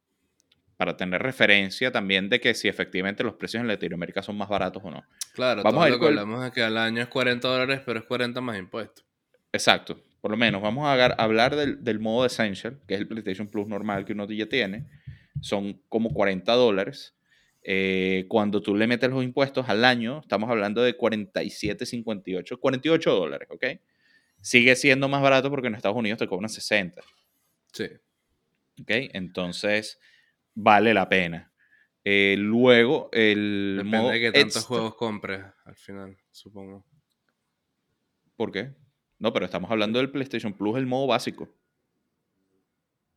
[0.79, 4.81] para tener referencia también de que si efectivamente los precios en Latinoamérica son más baratos
[4.81, 5.03] o no.
[5.33, 8.05] Claro, vamos a lo que hablamos es que al año es 40 dólares, pero es
[8.05, 9.03] 40 más impuestos.
[9.51, 13.67] Exacto, por lo menos vamos a hablar del, modo Essential, que es el PlayStation Plus
[13.67, 14.85] normal que uno ya tiene.
[15.41, 17.13] Son como 40 dólares.
[17.61, 23.49] Eh, cuando tú le metes los impuestos al año, estamos hablando de 47.58, 48 dólares,
[23.51, 23.65] ¿ok?
[24.39, 27.01] Sigue siendo más barato porque en Estados Unidos te cobran 60.
[27.73, 27.83] Sí.
[28.79, 28.91] ¿Ok?
[29.11, 29.99] Entonces,
[30.62, 31.52] vale la pena.
[32.04, 36.86] Eh, luego, el Depende de que tantos juegos compres al final, supongo.
[38.36, 38.74] ¿Por qué?
[39.17, 41.50] No, pero estamos hablando del PlayStation Plus, el modo básico.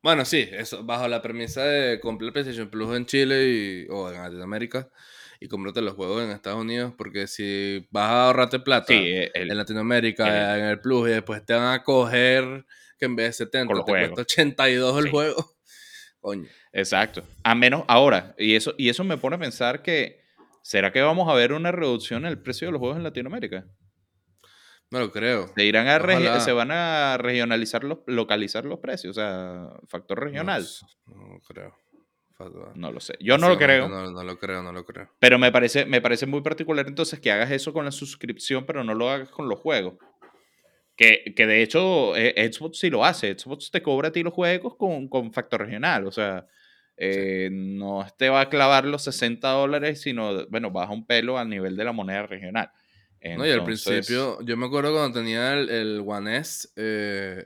[0.02, 4.20] Bueno, sí, eso bajo la premisa de comprar PlayStation Plus en Chile y, o en
[4.20, 4.90] Latinoamérica
[5.38, 10.58] y comprarte los juegos en Estados Unidos, porque si vas a ahorrarte plata en Latinoamérica,
[10.58, 12.64] en el Plus, y después te van a coger
[12.98, 15.52] que en vez de 70 te cuesta 82 el juego.
[16.22, 16.48] Coño.
[16.72, 17.24] Exacto.
[17.42, 20.20] A menos ahora, y eso, y eso me pone a pensar que,
[20.62, 23.66] ¿será que vamos a ver una reducción en el precio de los juegos en Latinoamérica?
[24.92, 25.50] No lo creo.
[25.56, 30.64] Se, irán a se van a regionalizar, los, localizar los precios, o sea, factor regional.
[31.06, 31.74] No, creo.
[32.74, 33.16] No lo sé.
[33.20, 33.88] Yo no lo creo.
[33.88, 35.08] No, no, lo creo, no lo creo.
[35.18, 38.84] Pero me parece, me parece muy particular entonces que hagas eso con la suscripción, pero
[38.84, 39.94] no lo hagas con los juegos.
[40.96, 43.36] Que, que, de hecho eh, Xbox sí lo hace.
[43.38, 46.06] Xbox te cobra a ti los juegos con, con factor regional.
[46.06, 46.46] O sea,
[46.96, 51.48] eh, no te va a clavar los 60 dólares, sino, bueno, baja un pelo al
[51.48, 52.70] nivel de la moneda regional.
[53.36, 57.44] no, y al principio, yo me acuerdo cuando tenía el, el One S, eh,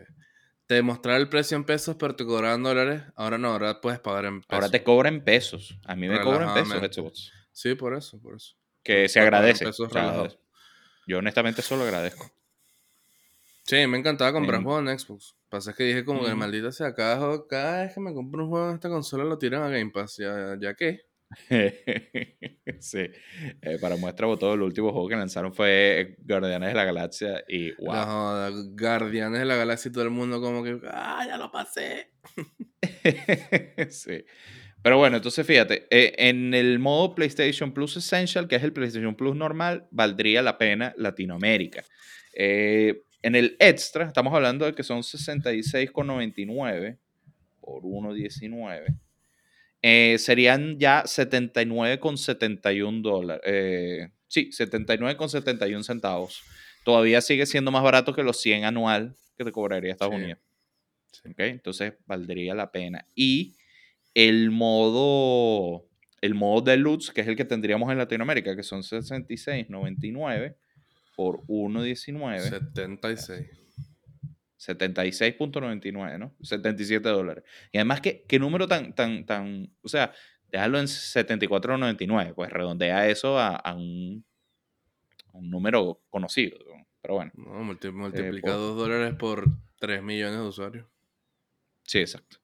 [0.67, 3.03] te mostraba el precio en pesos, pero te cobraban dólares.
[3.15, 4.53] Ahora no, ahora puedes pagar en pesos.
[4.53, 5.79] Ahora te cobra en pesos.
[5.85, 7.33] A mí me cobran pesos Xbox.
[7.53, 8.57] Sí, por eso, por eso.
[8.83, 9.65] Que se agradece.
[11.07, 12.31] yo honestamente solo agradezco.
[13.67, 15.35] Sí, me encantaba comprar juegos en Xbox.
[15.49, 18.69] Pasa que dije como que maldita sea, cada, cada vez que me compro un juego
[18.69, 20.19] en esta consola lo tiran a Game Pass.
[20.19, 21.01] ¿Ya, ya qué?
[22.81, 23.11] sí.
[23.63, 27.73] Eh, para muestra todo el último juego que lanzaron fue Guardianes de la Galaxia y
[27.85, 28.73] wow.
[28.79, 32.13] Guardianes de la Galaxia y todo el mundo como que, ah, ya lo pasé.
[33.91, 34.25] sí.
[34.81, 39.17] Pero bueno, entonces fíjate, eh, en el modo PlayStation Plus Essential, que es el PlayStation
[39.17, 41.83] Plus normal, valdría la pena Latinoamérica.
[42.33, 46.97] Eh, en el extra, estamos hablando de que son 66,99
[47.61, 48.97] por 1,19.
[49.83, 53.43] Eh, serían ya 79,71 dólares.
[53.45, 56.41] Eh, sí, 79,71 centavos.
[56.85, 60.39] Todavía sigue siendo más barato que los 100 anual que te cobraría Estados Unidos.
[61.37, 63.09] entonces valdría la pena.
[63.17, 63.57] Y
[64.15, 65.85] el modo,
[66.21, 70.55] el modo deluxe, que es el que tendríamos en Latinoamérica, que son 66,99
[71.17, 72.39] por 1.19.
[72.41, 73.67] 76.
[74.59, 76.35] 76.99, ¿no?
[76.43, 77.45] 77 dólares.
[77.73, 80.13] Y además, ¿qué, qué número tan, tan, tan, o sea,
[80.51, 84.25] déjalo en 74.99, pues redondea eso a, a, un,
[85.33, 86.59] un, número conocido,
[87.01, 87.33] pero bueno.
[87.35, 89.47] No, multiplica 2 eh, dólares por
[89.79, 90.87] 3 millones de usuarios.
[91.85, 92.39] Sí, exacto.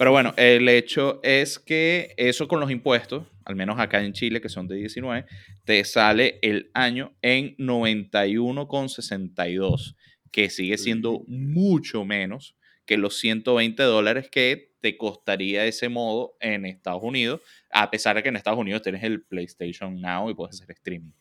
[0.00, 4.40] Pero bueno, el hecho es que eso con los impuestos, al menos acá en Chile,
[4.40, 5.26] que son de 19,
[5.66, 9.96] te sale el año en 91,62,
[10.32, 16.64] que sigue siendo mucho menos que los 120 dólares que te costaría ese modo en
[16.64, 20.62] Estados Unidos, a pesar de que en Estados Unidos tienes el PlayStation Now y puedes
[20.62, 21.12] hacer streaming.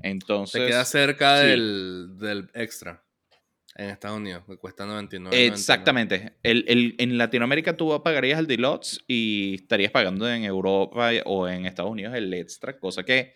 [0.00, 0.62] Entonces...
[0.62, 3.02] Te queda cerca del, del extra
[3.78, 5.46] en Estados Unidos, que cuesta 99.
[5.46, 6.32] Exactamente.
[6.42, 11.92] El, en Latinoamérica tú pagarías el deluxe y estarías pagando en Europa o en Estados
[11.92, 13.34] Unidos el extra, cosa que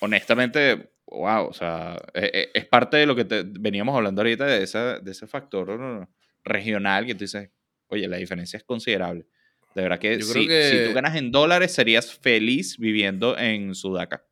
[0.00, 4.62] honestamente, wow, o sea, e, e, es, parte de lo que veníamos hablando ahorita de,
[4.62, 6.06] esa, de ese factor
[6.44, 7.48] regional que tú dices,
[7.88, 9.26] oye, la diferencia es considerable.
[9.74, 14.24] De verdad que, si, si tú ganas en dólares serías feliz viviendo en Sudaca.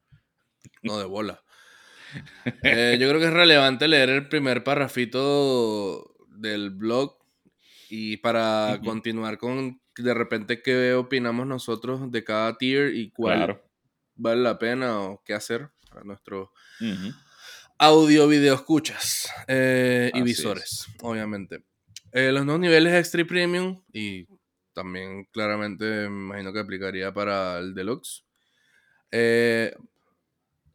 [0.83, 1.43] No, de bola.
[2.63, 7.17] Eh, yo creo que es relevante leer el primer parrafito del blog
[7.89, 13.61] y para continuar con de repente qué opinamos nosotros de cada tier y cuál
[14.15, 16.53] vale la pena o qué hacer para nuestro
[17.79, 21.65] audio, video escuchas eh, y visores, obviamente.
[22.13, 24.27] Eh, los nuevos niveles extra y premium y
[24.73, 28.25] también claramente me imagino que aplicaría para el deluxe.
[29.11, 29.75] Eh,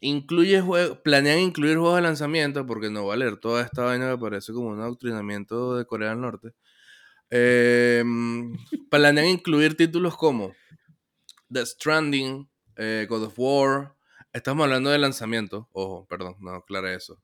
[0.04, 0.64] Incluye
[1.04, 4.52] planean incluir juegos de lanzamiento, porque no va a leer toda esta vaina que parece
[4.52, 6.54] como un adoctrinamiento de Corea del Norte.
[7.30, 8.52] Em,
[8.90, 10.54] planean incluir títulos como
[11.54, 13.94] The Stranding, eh, God of War.
[14.34, 15.70] Estamos hablando de lanzamiento.
[15.72, 17.22] Ojo, perdón, no aclara eso.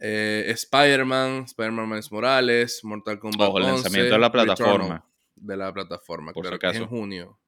[0.00, 3.50] Eh, Spider-Man, Spider-Man Miles Morales, Mortal Kombat.
[3.50, 5.06] Ojo, el lanzamiento de la plataforma.
[5.36, 7.38] de la plataforma, Por claro, en junio.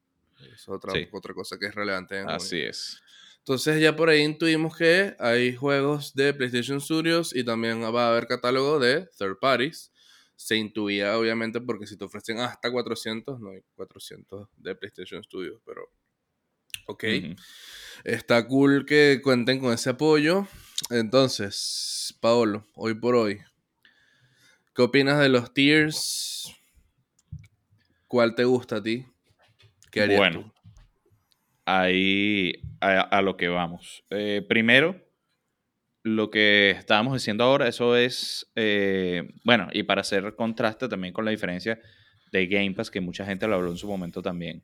[0.53, 3.02] Es otra, otra cosa que es relevante en Así es.
[3.45, 8.11] Entonces ya por ahí intuimos que hay juegos de PlayStation Studios y también va a
[8.11, 9.91] haber catálogo de third parties.
[10.37, 15.61] Se intuía obviamente porque si te ofrecen hasta 400, no hay 400 de PlayStation Studios,
[15.65, 15.91] pero
[16.87, 17.03] ok.
[18.05, 20.47] Está cool que cuenten con ese apoyo.
[20.89, 23.41] Entonces, Paolo, hoy por hoy,
[24.73, 26.49] ¿qué opinas de los tiers?
[28.07, 29.05] ¿Cuál te gusta a ti?
[29.91, 30.52] ¿Qué harías bueno,
[31.65, 34.03] ahí a, lo que vamos.
[34.09, 35.01] Eh, primero,
[36.03, 41.25] lo que estábamos diciendo ahora, eso es, eh, bueno, y para hacer contraste también con
[41.25, 41.79] la diferencia
[42.31, 44.63] de Game Pass, que mucha gente lo habló en su momento también.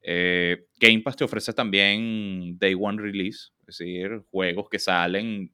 [0.00, 5.52] Eh, Game Pass te ofrece también Day One Release, es decir, juegos que salen,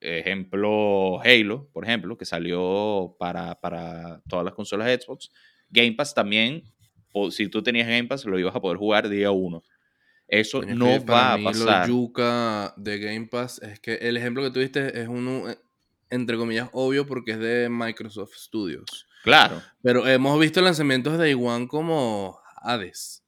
[0.00, 5.30] ejemplo, Halo, por ejemplo, que salió para, para todas las consolas Xbox.
[5.70, 6.62] Game Pass también
[7.30, 9.62] si tú tenías Game Pass, lo ibas a poder jugar día uno.
[10.28, 11.88] Eso no va a pasar.
[11.88, 15.58] Lo yuca de Game Pass es que el ejemplo que tuviste es uno, eh,
[16.10, 19.06] entre comillas, obvio porque es de Microsoft Studios.
[19.22, 19.62] Claro.
[19.82, 23.24] Pero hemos visto lanzamientos de Day como Hades.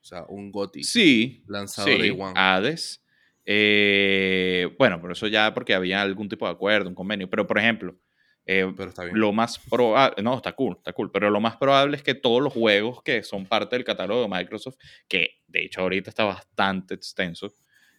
[0.00, 0.84] O sea, un GOTI.
[0.84, 1.44] Sí.
[1.46, 3.02] Lanzado de Day Hades.
[3.44, 7.28] Eh, bueno, por eso ya porque había algún tipo de acuerdo, un convenio.
[7.28, 7.96] Pero, por ejemplo,
[8.44, 9.18] eh, pero está bien.
[9.18, 12.42] Lo más probable, no, está cool, está cool, pero lo más probable es que todos
[12.42, 14.76] los juegos que son parte del catálogo de Microsoft,
[15.08, 17.52] que de hecho ahorita está bastante extenso,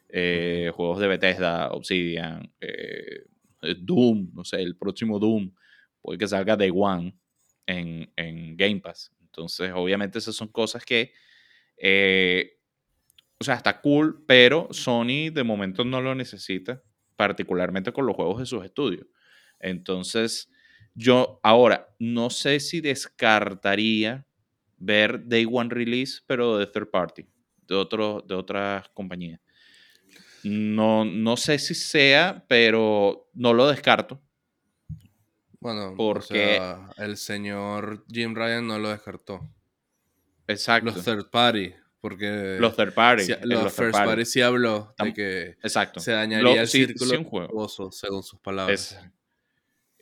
[0.10, 3.24] eh, juegos de Bethesda, Obsidian, eh,
[3.78, 5.54] Doom, no sé, el próximo Doom,
[6.02, 7.16] puede que salga Day One
[7.66, 9.12] en, en Game Pass.
[9.22, 11.14] Entonces, obviamente esas son cosas que,
[13.40, 16.84] o sea, está cool, pero Sony de momento no lo necesita,
[17.16, 19.08] particularmente con los juegos de sus estudios.
[19.64, 20.50] Entonces,
[20.94, 24.28] yo ahora no sé si descartaría
[24.78, 27.26] ver Day One Release, pero de third party,
[27.68, 29.40] de, otro, de otras compañías.
[30.44, 34.22] No, no sé si sea, pero no lo descarto.
[35.62, 36.62] Bueno, porque
[36.98, 39.50] el señor Jim Ryan no lo descartó.
[40.46, 40.92] Exacto.
[40.92, 44.26] Los third party, porque los third party, los, first party.
[44.26, 46.02] sí habló de que Exacto.
[46.02, 49.00] se dañaría el círculo según sus palabras.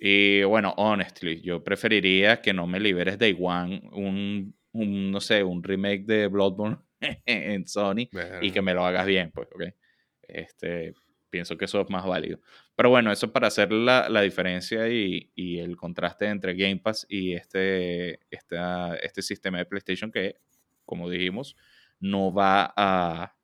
[0.04, 5.44] Y bueno, honestly, yo preferiría que no me liberes Day One un, un no sé,
[5.44, 6.80] un remake de Bloodborne
[7.28, 8.10] en Sony
[8.42, 9.76] y que me lo hagas bien, pues, ¿ok?
[10.24, 10.96] Este,
[11.30, 12.40] pienso que eso es más válido.
[12.75, 17.06] Pero bueno, eso para hacer la, la diferencia y, y, el contraste entre Game Pass
[17.08, 18.58] y este, este,
[19.04, 20.38] este sistema de PlayStation que,
[20.84, 21.56] como dijimos,
[22.00, 23.36] no va a,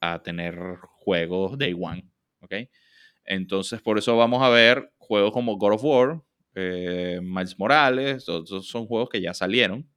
[0.00, 2.08] a tener juegos Day One,
[2.40, 2.54] ¿ok?
[3.24, 6.22] Entonces, por eso vamos a ver juegos como God of War,
[6.54, 9.88] eh, Miles Morales, todos son juegos que ya salieron.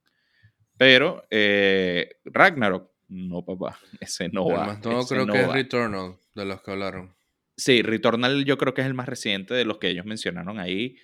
[0.76, 4.78] Pero eh, Ragnarok, no, papá, ese no va.
[4.82, 7.14] No, creo que es Returnal, de los que hablaron.
[7.56, 10.96] Sí, Returnal yo creo que es el más reciente de los que ellos mencionaron ahí.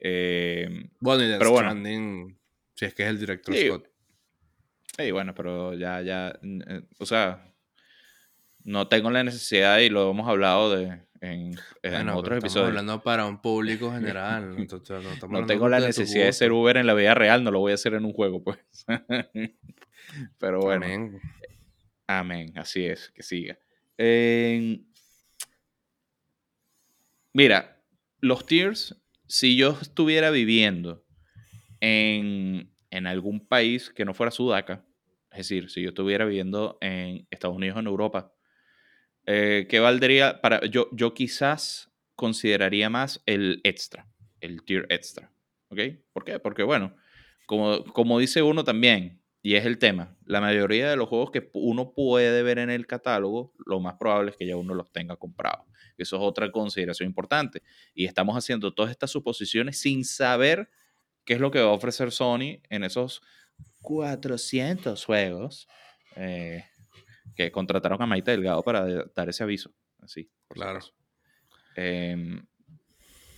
[0.00, 2.36] Eh, bueno, y The Stranding
[2.74, 3.88] Si es que es el director Scott.
[4.98, 7.54] Sí, bueno, pero ya, ya, eh, o sea,
[8.64, 12.44] no tengo la necesidad y lo hemos hablado de, en, otros episodios.
[12.44, 14.56] Estamos hablando para un público general.
[15.28, 17.76] no, tengo la necesidad de ser Uber en la vida real, no lo voy a
[17.76, 18.58] hacer en un juego, pues.
[20.38, 20.84] pero bueno.
[20.84, 21.20] Amén.
[22.08, 23.56] Amén, así es, que siga.
[27.32, 27.80] mira,
[28.20, 31.06] los tiers, si yo estuviera viviendo
[31.80, 34.84] en, en algún país que no fuera Sudaca,
[35.30, 38.34] es decir, si yo estuviera viviendo en Estados Unidos o en Europa,
[39.26, 44.08] eh, ¿qué valdría para yo yo quizás consideraría más el extra,
[44.40, 45.32] el tier extra,
[45.68, 45.80] ¿ok?
[46.12, 46.38] ¿Por qué?
[46.38, 46.94] Porque bueno,
[47.46, 51.50] como, como dice uno también, y es el tema, la mayoría de los juegos que
[51.52, 55.16] uno puede ver en el catálogo, lo más probable es que ya uno los tenga
[55.16, 55.66] comprado.
[55.98, 57.62] Eso es otra consideración importante.
[57.92, 60.70] Y estamos haciendo todas estas suposiciones sin saber
[61.24, 63.20] qué es lo que va a ofrecer Sony en esos
[63.82, 65.68] 400 juegos
[66.16, 66.64] eh,
[67.34, 69.72] que contrataron a Maite Delgado para dar ese aviso.
[70.00, 70.80] Así, claro.
[71.76, 72.44] Em,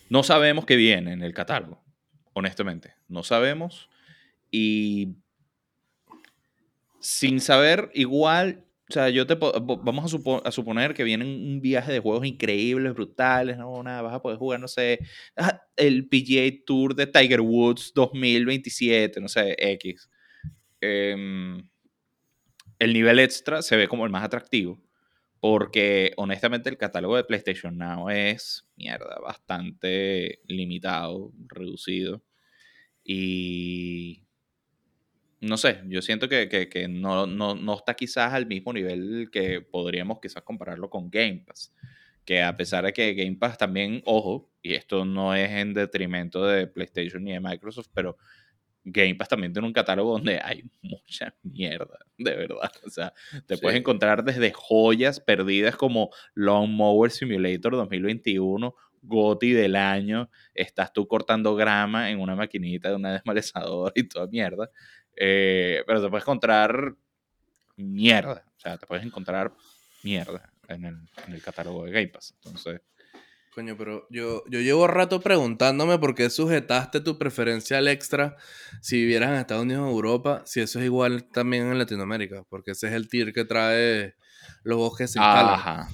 [0.09, 1.82] no sabemos qué viene en el catálogo,
[2.32, 2.95] honestamente.
[3.09, 3.88] No sabemos.
[4.51, 5.16] Y
[7.01, 10.14] sin saber, igual o sea, yo te vamos
[10.45, 14.38] a, suponer que viene un viaje de juegos increíbles, brutales, no, nada, vas a poder
[14.38, 14.99] jugar, no sé,
[15.36, 20.11] ah, el PGA Tour de Tiger Woods 2027, no sé, X.
[20.82, 21.66] Em,
[22.85, 24.78] el nivel extra se ve como el más atractivo,
[25.41, 32.22] porque honestamente el catálogo de PlayStation Now es, mierda, bastante limitado, reducido.
[33.03, 34.24] Y
[35.41, 40.91] no sé, yo siento que, no, está quizás al mismo nivel que podríamos quizás compararlo
[40.91, 41.74] con Game Pass.
[42.24, 46.45] Que a pesar de que Game Pass también, ojo, y esto no es en detrimento
[46.47, 48.16] de PlayStation ni de Microsoft, pero
[48.85, 52.70] Game Pass también tiene un catálogo donde hay mucha mierda, de verdad.
[52.85, 53.12] O sea,
[53.47, 60.93] te puedes encontrar desde joyas perdidas como Long Mower Simulator 2021, GOTI del año, estás
[60.93, 64.70] tú cortando grama en una maquinita de una desmalezadora y toda mierda.
[65.16, 66.95] Eh, pero te puedes encontrar
[67.76, 68.45] mierda.
[68.57, 69.53] O sea, te puedes encontrar
[70.03, 70.85] mierda en
[71.28, 72.35] el, catálogo de Game Pass.
[72.37, 72.80] Entonces.
[73.55, 78.36] Coño, pero yo, yo llevo rato preguntándome por qué sujetaste tu preferencia al extra
[78.80, 82.72] si vivieras en Estados Unidos o Europa, si eso es igual también en Latinoamérica, porque
[82.72, 84.16] ese es el tier que trae
[84.64, 85.88] los bosques se Ajá,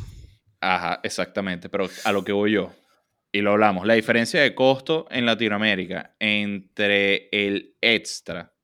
[0.59, 2.73] ajá, exactamente, pero a lo que voy yo,
[3.31, 8.55] y lo hablamos, la diferencia de costo en Latinoamérica entre el extra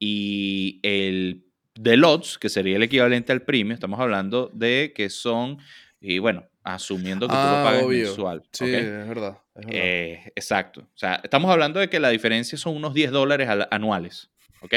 [0.00, 1.46] y el
[1.76, 5.58] Deluxe, que sería el equivalente al premio, estamos hablando de que son,
[6.00, 8.42] y bueno, asumiendo que tú lo ah, pagas mensual.
[8.50, 9.38] Sí, es, verdad,
[9.68, 10.80] eh, exacto.
[10.80, 14.30] O sea, estamos hablando de que la diferencia son unos 10 dólares anuales.
[14.62, 14.74] ¿ok?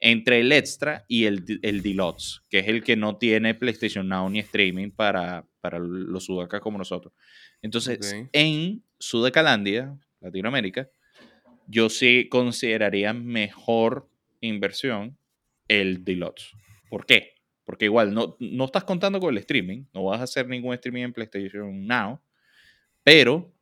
[0.00, 4.28] Entre el extra y el, el Deluxe, que es el que no tiene PlayStation Now
[4.30, 7.12] ni streaming para, para los sudacas como nosotros.
[7.62, 10.88] Entonces, en Sudacalandia, Latinoamérica,
[11.66, 14.08] yo sí consideraría mejor
[14.40, 15.18] inversión
[15.66, 16.52] el Deluxe.
[16.88, 17.37] ¿Por qué?
[17.68, 21.02] Porque igual no, no estás contando con el streaming, no vas a hacer ningún streaming
[21.02, 22.18] en PlayStation Now,
[23.04, 23.52] pero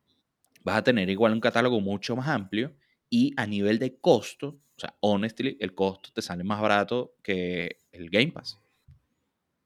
[0.63, 2.73] vas a tener igual un catálogo mucho más amplio
[3.09, 7.81] y a nivel de costo, o sea, honestly, el costo te sale más barato que
[7.91, 8.57] el Game Pass.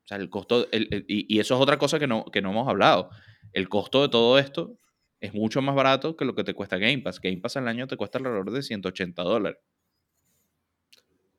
[0.03, 3.11] O sea, el costo, y, eso es otra cosa que no, que no hemos hablado.
[3.53, 4.75] El costo de todo esto
[5.19, 7.21] es mucho más barato que lo que te cuesta Game Pass.
[7.21, 9.59] Game Pass al año te cuesta alrededor de 180 dólares.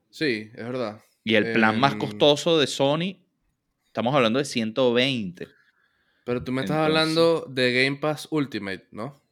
[0.09, 1.03] Sí, es verdad.
[1.25, 3.18] Y el plan más em, costoso de Sony,
[3.87, 5.49] estamos hablando de 120.
[6.25, 9.23] Pero tú me estás hablando de Game Pass Ultimate, ¿no?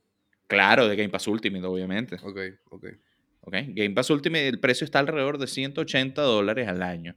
[0.47, 2.16] Claro, de Game Pass Ultimate, obviamente.
[2.22, 2.38] Ok,
[2.70, 2.86] ok.
[3.43, 7.16] Ok, Game Pass Ultimate, el precio está alrededor de 180 dólares al año.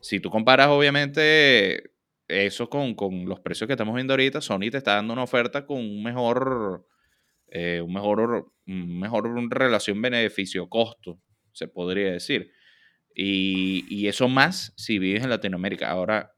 [0.00, 1.90] Si tú comparas, obviamente,
[2.28, 2.94] eso con,
[3.26, 6.86] los precios que estamos viendo ahorita, Sony te está dando una oferta con un mejor,
[7.48, 11.20] eh, un mejor, un mejor relación beneficio-costo,
[11.52, 12.52] se podría decir.
[13.18, 15.90] Y, eso más si vives en Latinoamérica.
[15.90, 16.34] Ahora,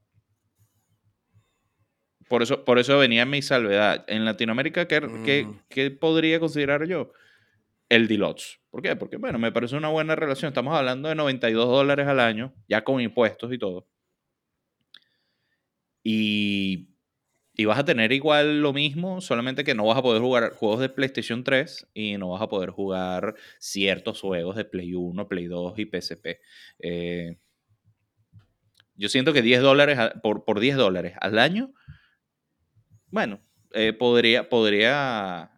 [2.28, 4.04] por eso, por eso venía mi salvedad.
[4.06, 5.98] En Latinoamérica, ¿qué, mm.
[5.98, 7.12] podría considerar yo?
[7.88, 8.60] El Deluxe.
[8.70, 8.94] ¿Por qué?
[8.94, 10.50] Porque, bueno, me parece una buena relación.
[10.50, 13.88] Estamos hablando de 92 dólares al año, ya con impuestos y todo.
[16.04, 16.90] Y
[17.60, 20.78] y vas a tener igual lo mismo, solamente que no vas a poder jugar juegos
[20.78, 25.46] de PlayStation 3 y no vas a poder jugar ciertos juegos de Play 1, Play
[25.46, 26.26] 2 y PSP.
[26.78, 27.36] Eh,
[28.94, 31.74] yo siento que 10 dólares por, por 10 dólares al año,
[33.08, 33.40] bueno,
[33.72, 35.50] eh, podría, podría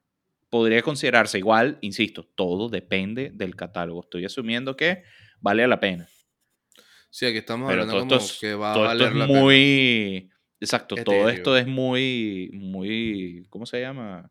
[0.48, 4.00] podría considerarse igual, insisto, todo depende del catálogo.
[4.00, 5.02] Estoy asumiendo que
[5.38, 6.08] vale la pena.
[7.10, 10.29] Sí, aquí estamos hablando como que va a valer es muy,
[10.60, 14.30] exacto, todo esto es muy, muy, ¿cómo se llama?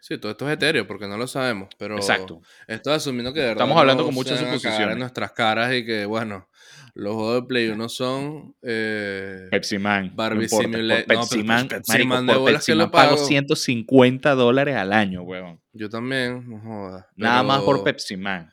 [0.00, 2.40] Sí, todo esto es etéreo porque no lo sabemos, pero Exacto.
[2.66, 6.06] estoy asumiendo que de verdad Estamos hablando con muchas suposiciones en nuestras caras y que,
[6.06, 6.48] bueno,
[6.94, 10.12] los juegos de Play 1 son eh, Pepsi Man.
[10.14, 11.06] Barbie no Simulator.
[11.06, 15.60] Pepsi, Man, Pepsi Man de Pepsi Man pago 150 dólares al año, weón.
[15.72, 17.06] Yo también, no jodas.
[17.16, 18.52] Nada más por Pepsi Man.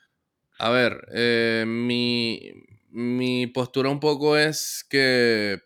[0.57, 2.39] A ver, eh, mi,
[2.91, 5.61] mi postura un poco es que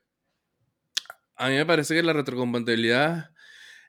[1.35, 3.31] a mí me parece que la retrocompatibilidad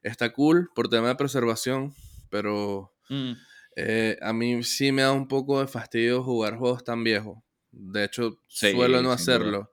[0.02, 1.94] está cool por tema de preservación,
[2.30, 3.32] pero mm.
[3.76, 7.38] eh, a mí sí me da un poco de fastidio jugar juegos tan viejos.
[7.72, 9.70] De hecho, suelo no hacerlo.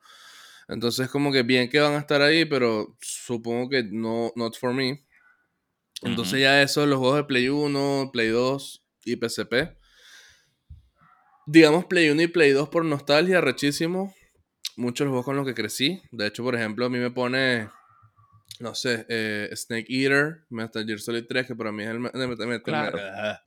[0.67, 4.73] Entonces, como que bien que van a estar ahí, pero supongo que no, not for
[4.73, 5.05] me.
[6.01, 9.77] Entonces, ya eso, los juegos de Play 1, Play 2 y PSP.
[11.45, 14.15] Digamos Play 1 y Play 2 por nostalgia, rechísimo.
[14.77, 16.01] Muchos los juegos con los que crecí.
[16.11, 17.69] De hecho, por ejemplo, a mí me pone
[18.61, 21.99] no sé, eh, Snake Eater, Metal Gear Solid 3, que para mí es el...
[21.99, 23.41] Metal, ah,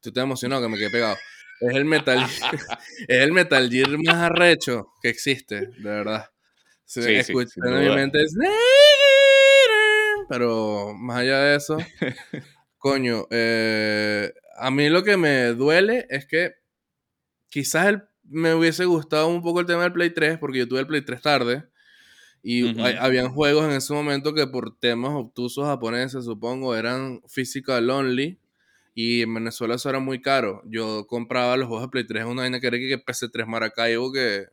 [0.00, 1.16] tú te emocionado que me quedé pegado.
[1.60, 2.18] Es el Metal,
[3.08, 6.30] es el Metal Gear más arrecho que existe, de verdad.
[6.84, 11.78] Sí, sí, en mi mente Snake Eater, pero más allá de eso,
[12.78, 16.54] coño, eh, a mí lo que me duele es que
[17.48, 20.80] quizás el, me hubiese gustado un poco el tema del Play 3, porque yo tuve
[20.80, 21.64] el Play 3 tarde.
[22.42, 28.38] Y habían juegos en ese momento que por temas obtusos japoneses, supongo, eran physical only.
[28.94, 30.62] Y en Venezuela eso era muy caro.
[30.66, 34.46] Yo compraba los juegos de Play 3 una vaina que era que PC3 Maracaibo, que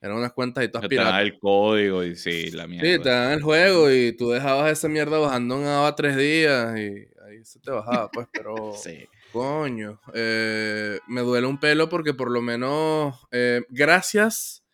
[0.00, 1.22] eran unas cuentas y todas piratas.
[1.22, 2.88] el código y sí, la mierda.
[2.88, 7.06] Sí, te el juego y tú dejabas esa mierda bajando en ABA tres días y
[7.26, 8.74] ahí se te bajaba, pues, pero...
[8.82, 9.08] sí.
[9.34, 14.64] Coño, eh, me duele un pelo porque por lo menos, eh, gracias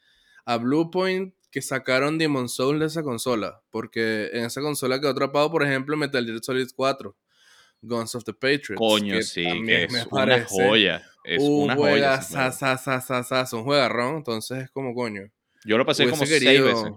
[0.44, 3.62] a Bluepoint que sacaron Demon Soul de esa consola.
[3.70, 7.16] Porque en esa consola quedó atrapado, por ejemplo, Metal Gear Solid 4.
[7.80, 8.76] Guns of the Patriots.
[8.76, 11.02] Coño, sí, que es una joya.
[11.24, 12.20] Es una joya.
[12.20, 15.22] Sa, sa, sa, un juegarrón, entonces es como coño.
[15.64, 16.92] Yo lo pasé como seis veces.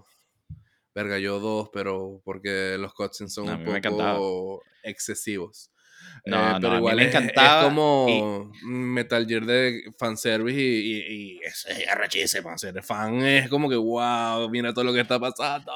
[0.93, 5.72] Verga, yo dos, pero porque los cutscenes son un poco excesivos.
[6.26, 7.59] No, eh, pero igual me encantaba.
[7.59, 11.72] Es, como Metal Gear de fanservice y, y, y ese
[12.24, 15.72] es Ser fan es como que, wow, mira todo lo que está pasando.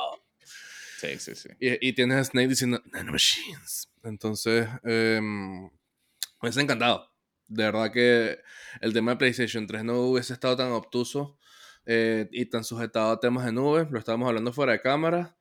[0.99, 1.49] Sí, sí, sí.
[1.59, 3.87] Y, tienes a Snake diciendo, nanomachines.
[4.03, 7.11] Entonces, eh, me ha encantado.
[7.47, 8.39] De verdad que
[8.81, 11.37] el tema de PlayStation 3 no hubiese estado tan obtuso
[11.85, 13.87] eh, y tan sujetado a temas de nube.
[13.91, 15.36] Lo estábamos hablando fuera de cámara.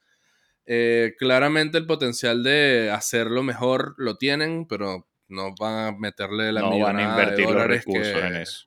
[0.67, 6.63] Eh, claramente el potencial de hacerlo mejor lo tienen, pero no van a meterle la
[6.63, 8.67] no van a invertir los recursos que, en eso.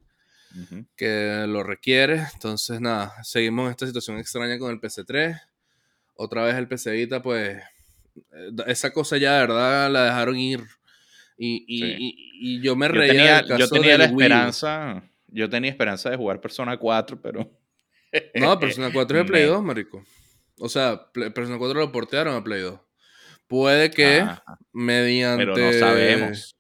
[0.96, 2.26] que lo requiere.
[2.34, 5.42] Entonces, nada, seguimos en esta situación extraña con el PC3.
[6.16, 10.64] Otra vez el PC Vita, pues, eh, esa cosa ya de verdad la dejaron ir.
[11.38, 13.46] Y, y, yo me reía.
[13.58, 15.04] Yo tenía, la esperanza.
[15.28, 17.50] Yo tenía esperanza de jugar Persona 4, pero.
[18.36, 20.04] No, Persona 4 es de Play 2, marico.
[20.60, 22.80] O sea, Persona 4 lo portearon a Play 2.
[23.48, 24.28] Puede que
[24.74, 25.46] mediante.
[25.46, 26.56] Pero no sabemos.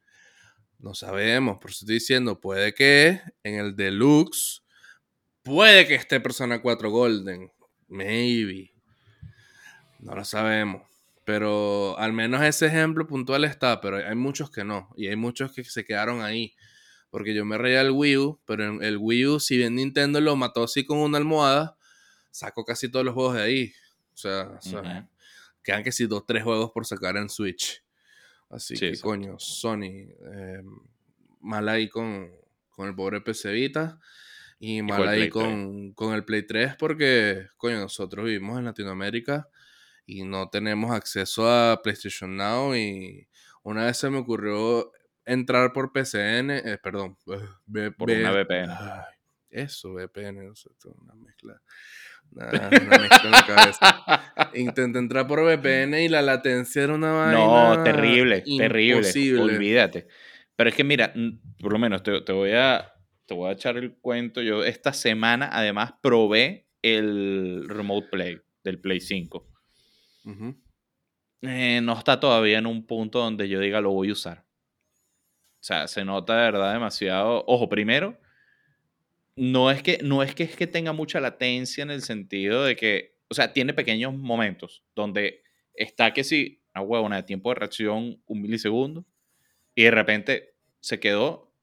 [0.79, 4.63] No sabemos, por eso estoy diciendo, puede que en el Deluxe.
[5.43, 7.51] Puede que esté Persona 4 Golden.
[7.87, 8.73] Maybe.
[9.99, 10.83] No lo sabemos.
[11.25, 14.89] Pero al menos ese ejemplo puntual está, pero hay muchos que no.
[14.95, 16.55] Y hay muchos que se quedaron ahí.
[17.11, 20.35] Porque yo me reía el Wii U, pero el Wii U, si bien Nintendo lo
[20.35, 21.77] mató así con una almohada,
[22.31, 23.73] sacó casi todos los juegos de ahí.
[24.25, 25.07] O sea,
[25.63, 27.83] quedan que si dos, tres juegos por sacar en Switch.
[28.49, 30.63] Así que, coño, Sony, eh,
[31.39, 32.31] mal ahí con,
[32.79, 33.99] el pobre PC Vita
[34.59, 39.47] y mal ahí con, el Play 3 porque, coño, nosotros vivimos en Latinoamérica
[40.05, 43.27] y no tenemos acceso a PlayStation Now y
[43.63, 44.91] una vez se me ocurrió
[45.25, 47.17] entrar por PCN, eh, perdón,
[47.75, 48.71] eh, por una VPN.
[49.49, 50.69] Eso, VPN, no sé,
[51.01, 51.61] una mezcla.
[52.31, 52.69] Nah,
[53.27, 54.51] una cabeza.
[54.53, 57.39] Intenté entrar por VPN y la latencia era una vaina.
[57.39, 59.39] No, terrible, terrible.
[59.39, 60.07] Olvídate.
[60.55, 61.13] Pero es que mira,
[61.59, 62.93] por lo menos te, voy a,
[63.25, 64.41] te voy a echar el cuento.
[64.41, 69.47] Yo esta semana además probé el Remote Play del Play 5.
[71.41, 74.45] Eh, no está todavía en un punto donde yo diga lo voy a usar.
[75.61, 77.43] O sea, se nota de verdad demasiado.
[77.47, 78.19] Ojo, primero,
[79.39, 82.75] no es que, no es que, es que tenga mucha latencia en el sentido de
[82.75, 87.55] que, o sea, tiene pequeños momentos donde está que si, una huevona de tiempo de
[87.55, 89.05] reacción un milisegundo
[89.73, 91.53] y de repente se quedó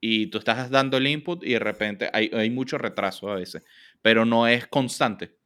[0.00, 3.62] y tú estás dando el input y de repente hay, hay mucho retraso a veces,
[4.00, 5.36] pero no es constante.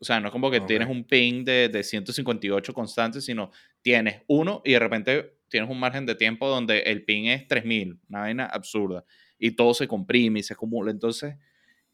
[0.00, 3.52] O sea, no es como que tienes un ping de, de 158 constantes, sino
[3.82, 8.00] tienes uno y de repente tienes un margen de tiempo donde el ping es 3000,
[8.08, 9.04] una vaina absurda,
[9.40, 10.92] y todo se comprime y se acumula.
[10.92, 11.34] Entonces,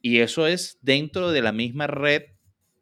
[0.02, 2.24] y eso es dentro de la misma red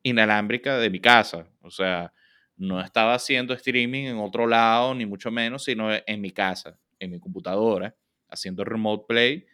[0.03, 1.49] inalámbrica de mi casa.
[1.61, 2.13] O sea,
[2.57, 7.11] no estaba haciendo streaming en otro lado, ni mucho menos, sino en mi casa, en
[7.11, 7.95] mi computadora,
[8.29, 9.47] haciendo remote play.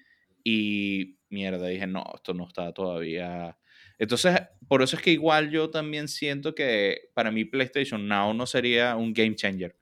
[0.44, 3.58] Y mierda, dije, no, esto no está todavía.
[3.98, 8.46] Entonces, por eso es que igual yo también siento que para mí PlayStation Now no
[8.46, 9.76] sería un game changer.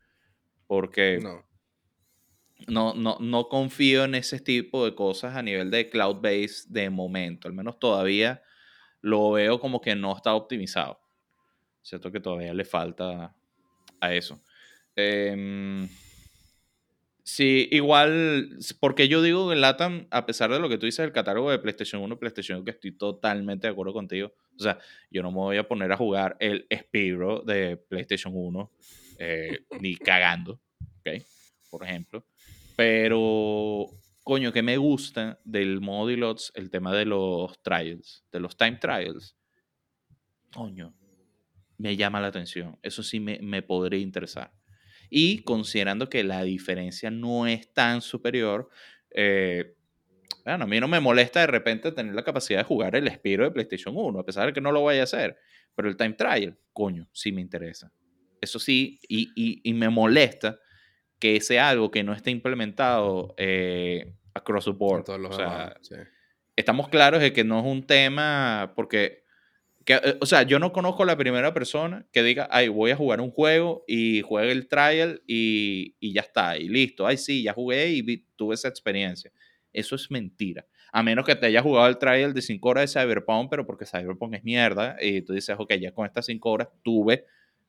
[0.66, 1.47] Porque no.
[2.67, 6.91] No, no, no confío en ese tipo de cosas a nivel de cloud base de
[6.91, 7.49] momento.
[7.49, 8.43] Al menos todavía
[9.01, 11.01] lo veo como que no está optimizado.
[11.83, 13.35] Cierto que todavía le falta
[14.01, 14.43] a eso.
[14.97, 15.89] Eh,
[17.23, 21.13] sí, igual, porque yo digo que LATAM, a pesar de lo que tú dices del
[21.13, 24.33] catálogo de PlayStation 1 PlayStation 2, que estoy totalmente de acuerdo contigo.
[24.59, 24.79] O sea,
[25.11, 28.73] yo no me voy a poner a jugar el Spiro de PlayStation 1
[29.21, 30.61] eh, ni cagando,
[30.99, 31.23] ¿ok?
[31.71, 32.25] Por ejemplo.
[32.79, 33.87] Pero,
[34.22, 39.37] coño, que me gusta del Modilots el tema de los trials, de los time trials.
[40.55, 40.95] Coño,
[41.76, 42.79] me llama la atención.
[42.81, 44.53] Eso sí me, podría interesar.
[45.11, 48.68] Y considerando que la diferencia no es tan superior,
[49.11, 49.74] eh,
[50.45, 53.43] bueno, a mí no me molesta de repente tener la capacidad de jugar el Spiro
[53.43, 55.37] de PlayStation 1, a pesar de que no lo vaya a hacer.
[55.74, 57.93] Pero el Time Trial, coño, sí me interesa.
[58.41, 60.61] Eso sí, y, me molesta
[61.19, 65.09] que sea algo que no esté implementado eh, across the board.
[65.09, 65.77] o sea,
[66.57, 69.25] estamos claros de que no es un tema porque
[69.89, 73.21] eh, o sea, yo no conozco la primera persona que diga, ay, voy a jugar
[73.21, 77.07] un juego y juegue el trial y, y ya está, y listo.
[77.07, 79.33] Ay, sí, ya jugué y tuve esa experiencia.
[79.73, 80.66] Eso es mentira.
[80.93, 83.87] A menos que te hayas jugado el trial de 5 horas de Cyberpunk, pero porque
[83.87, 87.27] Cyberpunk es mierda, y tú dices, ok, ya con estas 5 horas tuve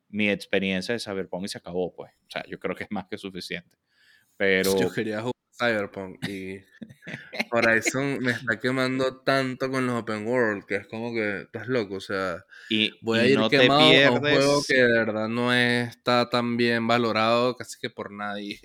[0.10, 2.12] mi experiencia de Cyberpunk y se acabó, pues.
[2.28, 3.78] O sea, yo creo que es más que suficiente.
[4.38, 4.80] Pero...
[4.80, 6.62] Yo quería jugar Cyberpunk y
[7.52, 11.96] Horizon me está quemando tanto con los open world que es como que estás loco,
[11.96, 15.54] o sea, y, voy a ir no quemado a un juego que de verdad no
[15.54, 18.60] está tan bien valorado casi que por nadie.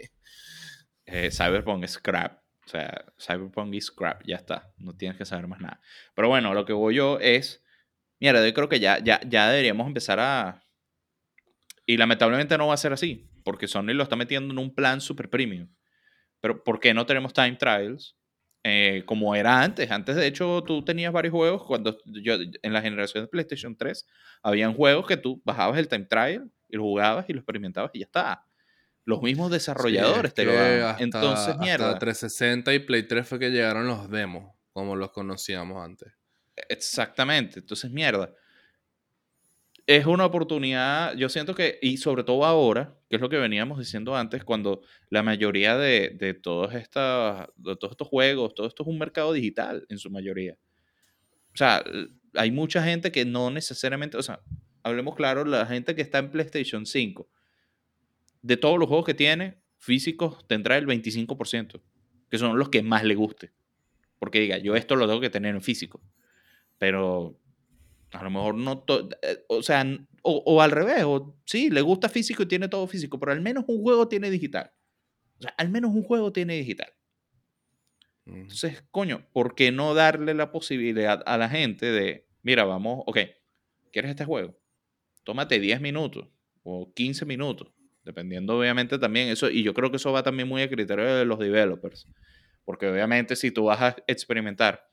[1.06, 5.48] Eh, Cyberpunk es scrap, o sea, Cyberpunk es scrap, ya está, no tienes que saber
[5.48, 5.80] más nada.
[6.14, 7.62] Pero bueno, lo que voy yo es,
[8.20, 10.63] mira, yo creo que ya, ya, ya deberíamos empezar a...
[11.86, 15.00] Y lamentablemente no va a ser así, porque Sony lo está metiendo en un plan
[15.00, 15.68] super premium.
[16.40, 18.16] Pero ¿por qué no tenemos time trials?
[18.66, 19.90] Eh, como era antes.
[19.90, 21.64] Antes, de hecho, tú tenías varios juegos.
[21.64, 24.06] Cuando yo, en la generación de PlayStation 3,
[24.42, 28.00] habían juegos que tú bajabas el time trial y lo jugabas y lo experimentabas y
[28.00, 28.46] ya está.
[29.04, 30.96] Los mismos desarrolladores te lo dan.
[30.98, 31.88] Entonces, mierda.
[31.88, 36.10] Hasta 360 y Play 3 fue que llegaron los demos, como los conocíamos antes.
[36.70, 37.58] Exactamente.
[37.58, 38.32] Entonces, mierda
[39.86, 43.78] es una oportunidad, yo siento que, y sobre todo ahora, que es lo que veníamos
[43.78, 44.80] diciendo antes, cuando
[45.10, 49.32] la mayoría de, de, todos, estas, de todos estos juegos, todo esto es un mercado
[49.32, 50.56] digital en su mayoría.
[51.52, 51.84] O sea,
[52.34, 54.40] hay mucha gente que no necesariamente, o sea,
[54.82, 57.28] hablemos claro, la gente que está en PlayStation 5,
[58.42, 61.82] de todos los juegos que tiene, físicos tendrá el 25%,
[62.30, 63.52] que son los que más le guste.
[64.18, 66.02] Porque diga, yo esto lo tengo que tener en físico.
[66.78, 67.38] Pero
[68.14, 68.84] a lo mejor no,
[69.22, 69.84] eh, o sea,
[70.22, 73.64] o, al revés, o sí, le gusta físico y tiene todo físico, pero al menos
[73.66, 74.72] un juego tiene digital.
[75.38, 76.92] O sea, al menos un juego tiene digital.
[78.24, 83.18] Entonces, coño, ¿por qué no darle la posibilidad a la gente de, mira, vamos, ok,
[83.92, 84.56] ¿quieres este juego?
[85.24, 86.28] Tómate 10 minutos
[86.62, 87.72] o 15 minutos,
[88.04, 91.24] dependiendo obviamente también eso, y yo creo que eso va también muy a criterio de
[91.24, 92.08] los developers,
[92.64, 94.88] porque obviamente si tú vas a experimentar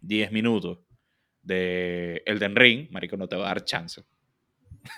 [0.00, 0.78] 10 minutos
[1.46, 4.02] de Elden Ring, marico, no te va a dar chance.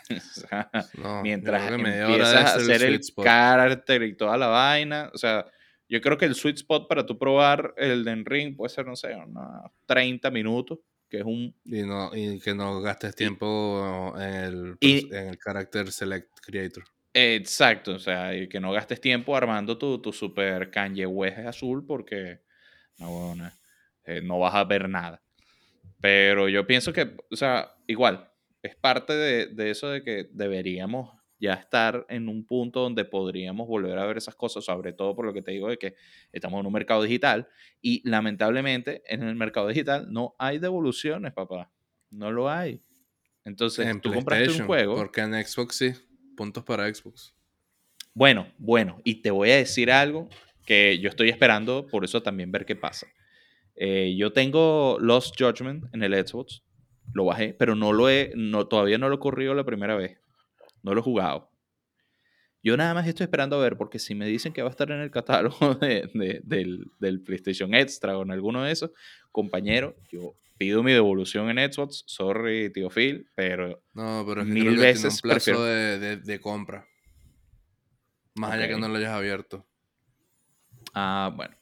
[1.22, 5.46] mientras empiezas a hacer el carácter y toda la vaina, o sea,
[5.88, 9.14] yo creo que el sweet spot para tú probar Elden Ring puede ser, no sé,
[9.14, 10.78] unos 30 minutos,
[11.08, 11.54] que es un...
[11.64, 16.84] Y, no, y que no gastes tiempo en el, en el Character Select Creator.
[17.14, 21.84] Exacto, o sea, y que no gastes tiempo armando tu, tu super Kanye West azul
[21.86, 22.40] porque
[22.98, 23.34] no,
[24.04, 25.22] eh, no vas a ver nada.
[26.00, 28.30] Pero yo pienso que, o sea, igual,
[28.62, 33.68] es parte de, de, eso de que deberíamos ya estar en un punto donde podríamos
[33.68, 35.94] volver a ver esas cosas, sobre todo por lo que te digo de que
[36.32, 37.48] estamos en un mercado digital
[37.80, 41.70] y lamentablemente en el mercado digital no hay devoluciones, papá.
[42.10, 42.80] No lo hay.
[43.44, 44.96] Entonces, en tú compraste un juego.
[44.96, 45.92] Porque en Xbox sí,
[46.36, 47.34] puntos para Xbox.
[48.14, 50.28] Bueno, bueno, y te voy a decir algo
[50.66, 53.06] que yo estoy esperando, por eso también ver qué pasa.
[53.80, 56.64] Eh, yo tengo Lost Judgment en el Xbox,
[57.14, 60.18] lo bajé, pero no lo he, no, todavía no lo he corrido la primera vez,
[60.82, 61.50] no lo he jugado.
[62.60, 64.90] Yo nada más estoy esperando a ver, porque si me dicen que va a estar
[64.90, 66.10] en el catálogo de,
[66.42, 68.90] del, del, PlayStation Extra o en alguno de esos,
[69.30, 72.02] compañero, yo pido mi devolución en Xbox.
[72.06, 73.80] Sorry, tío Phil, pero.
[73.94, 76.84] No, pero es que mil veces tiene un plazo de, de, compra.
[78.34, 79.64] Más allá que no lo hayas abierto.
[80.94, 81.57] Ah, bueno.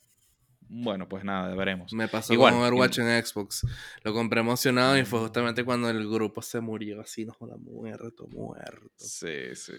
[0.69, 1.93] Bueno, pues nada, veremos.
[1.93, 3.67] Me pasó Igual, con Overwatch en Xbox.
[4.03, 8.27] Lo compré emocionado y fue justamente cuando el grupo se murió así, no joda, muerto,
[8.29, 8.91] muerto.
[8.97, 9.75] Sí, sí.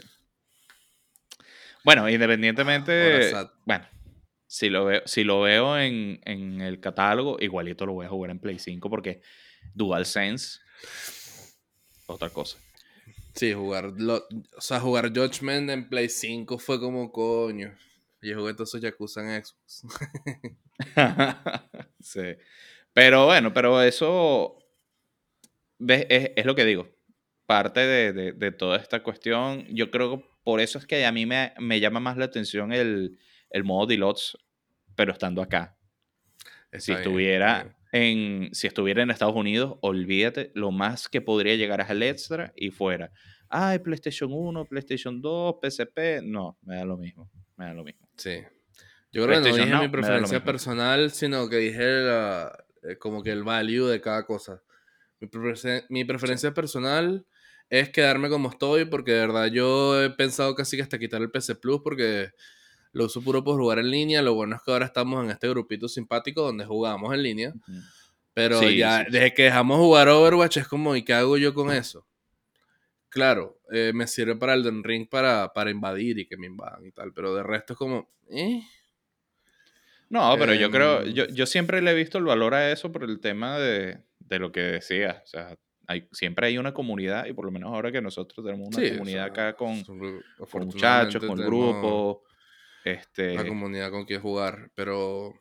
[1.83, 3.33] Bueno, independientemente.
[3.65, 3.85] bueno,
[4.45, 8.31] si lo veo, si lo veo en, en, el catálogo, igualito lo voy a jugar
[8.31, 9.21] en Play 5 porque
[9.73, 10.59] DualSense,
[12.07, 12.57] otra cosa.
[13.35, 17.77] Sí, jugar, o sea, jugar Judgment en Play 5 fue como coño.
[18.21, 19.83] Yo jugué esos Yakuza en Xbox.
[21.99, 22.35] sí.
[22.93, 24.57] Pero bueno, pero eso
[25.79, 26.05] ¿ves?
[26.09, 26.89] Es, es, lo que digo.
[27.45, 31.11] Parte de, de, de, toda esta cuestión, yo creo que por eso es que a
[31.11, 33.17] mí me, me llama más la atención el,
[33.49, 34.37] el modo Deluxe,
[34.95, 35.77] pero estando acá.
[36.73, 41.89] si estuviera, en, si estuviera en Estados Unidos, olvídate, lo más que podría llegar es
[41.89, 43.11] el extra y fuera.
[43.49, 46.21] Ay, PlayStation 1, PlayStation 2, PSP.
[46.23, 47.29] No, me da lo mismo.
[47.55, 48.06] Me da lo mismo.
[48.17, 48.41] Sí.
[49.11, 53.43] Yo creo que no dije mi preferencia personal, sino que dije eh, como que el
[53.43, 54.61] value de cada cosa.
[55.19, 55.29] Mi,
[55.89, 57.25] mi preferencia personal
[57.69, 61.31] es quedarme como estoy, porque de verdad yo he pensado casi que hasta quitar el
[61.31, 62.31] PC Plus, porque
[62.91, 64.21] lo uso puro por jugar en línea.
[64.21, 67.53] Lo bueno es que ahora estamos en este grupito simpático donde jugamos en línea.
[68.33, 72.05] Pero ya, desde que dejamos jugar Overwatch es como, ¿y qué hago yo con eso?
[73.17, 76.91] Claro, eh, me sirve para el Ring para, para invadir y que me invadan y
[76.91, 78.61] tal, pero de resto es como, ¿eh?
[80.07, 81.13] No, pero yo creo, em.
[81.13, 84.37] yo, yo, siempre le he visto el valor a eso por el tema de, de
[84.37, 85.23] lo que decía.
[85.23, 85.57] O sea,
[85.87, 89.25] hay, siempre hay una comunidad y por lo menos ahora que nosotros tenemos una comunidad
[89.25, 90.21] acá con, con
[90.63, 92.23] muchachos, con el grupo,
[92.85, 93.33] este...
[93.33, 95.33] La comunidad con quien jugar, pero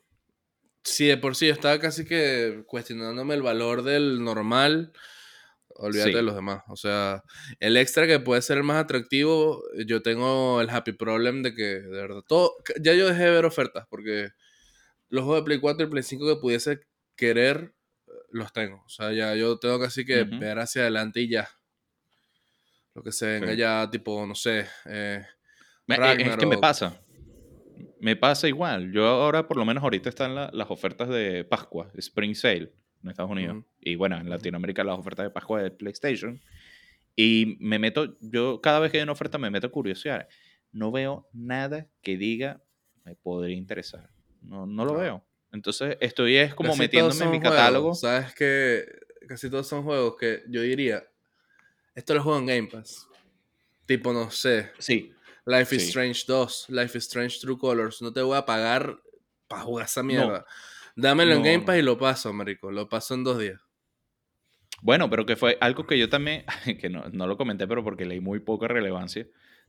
[0.82, 4.94] si de por sí estaba casi que cuestionándome el valor del normal,
[5.78, 6.62] olvídate de los demás.
[6.68, 7.22] O sea,
[7.60, 11.80] el extra que puede ser el más atractivo, yo tengo el happy problem de que,
[11.80, 14.30] de verdad, todo, ya yo dejé de ver ofertas porque
[15.08, 16.80] los juegos de Play 4 y Play 5 que pudiese
[17.16, 17.74] querer,
[18.30, 18.82] los tengo.
[18.84, 21.48] O sea, ya yo tengo casi que ver hacia adelante y ya.
[22.94, 24.66] Lo que se venga ya, tipo, no sé.
[24.86, 25.24] Eh,
[25.88, 27.00] es que me pasa
[28.00, 28.92] me pasa igual.
[28.92, 32.72] Yo ahora, por lo menos ahorita están las ofertas de Pascua, Spring Sale
[33.02, 33.64] en Estados Unidos.
[33.80, 36.40] Y bueno, en Latinoamérica las ofertas de Pascua de PlayStation.
[37.14, 40.28] Y me meto, yo cada vez que hay una oferta me meto a curiosidad.
[40.72, 42.62] No veo nada que diga
[43.06, 44.10] me podría interesar.
[44.42, 45.24] No, no lo veo.
[45.52, 47.94] Entonces estoy es como metiéndome en mi catálogo.
[47.94, 48.84] Sabes que
[49.28, 51.04] casi todos son juegos que yo diría,
[51.94, 53.08] esto lo juego en Game Pass.
[53.86, 54.72] Tipo, no sé.
[54.78, 55.12] Sí.
[55.46, 58.02] Life is Strange 2, Life is Strange True Colors.
[58.02, 58.98] No te voy a pagar
[59.46, 60.44] para jugar esa mierda.
[60.96, 62.72] Dámelo en Game Pass y lo paso, marico.
[62.72, 63.60] Lo paso en dos días.
[64.80, 66.44] Bueno, pero que fue algo que yo también,
[66.80, 69.26] que no, lo comenté, pero porque leí muy poca relevancia.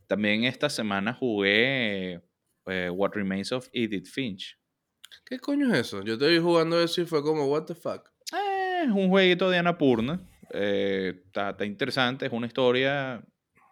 [0.07, 2.21] También esta semana jugué
[2.65, 4.57] eh, What Remains of Edith Finch.
[5.25, 6.01] ¿Qué coño es eso?
[6.03, 8.09] Yo estoy jugando eso y fue como, what the fuck.
[8.34, 10.21] Eh, es un jueguito de Annapurna.
[10.53, 13.21] Eh, está, está interesante, es una historia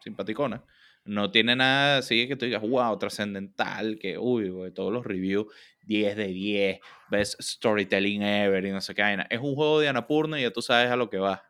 [0.01, 0.61] simpaticona.
[1.05, 5.45] No tiene nada así que tú digas, wow, trascendental, que, uy, todos los reviews,
[5.83, 6.79] 10 de 10,
[7.09, 9.27] best storytelling ever y no sé qué vaina.
[9.29, 11.43] Es un juego de Anapurna y ya tú sabes a lo que va.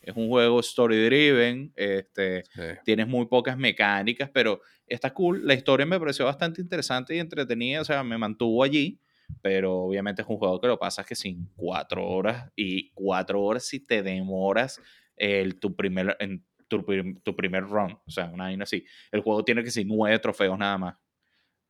[0.00, 2.44] Es un juego story driven, este,
[2.84, 5.46] tienes muy pocas mecánicas, pero está cool.
[5.46, 9.00] La historia me pareció bastante interesante y entretenida, o sea, me mantuvo allí,
[9.42, 13.66] pero obviamente es un juego que lo pasas que sin cuatro horas y cuatro horas
[13.66, 14.80] si te demoras
[15.16, 18.84] el, tu primer, en tu, primer run, o sea, una vaina así.
[19.10, 20.96] El juego tiene que ser nueve trofeos nada más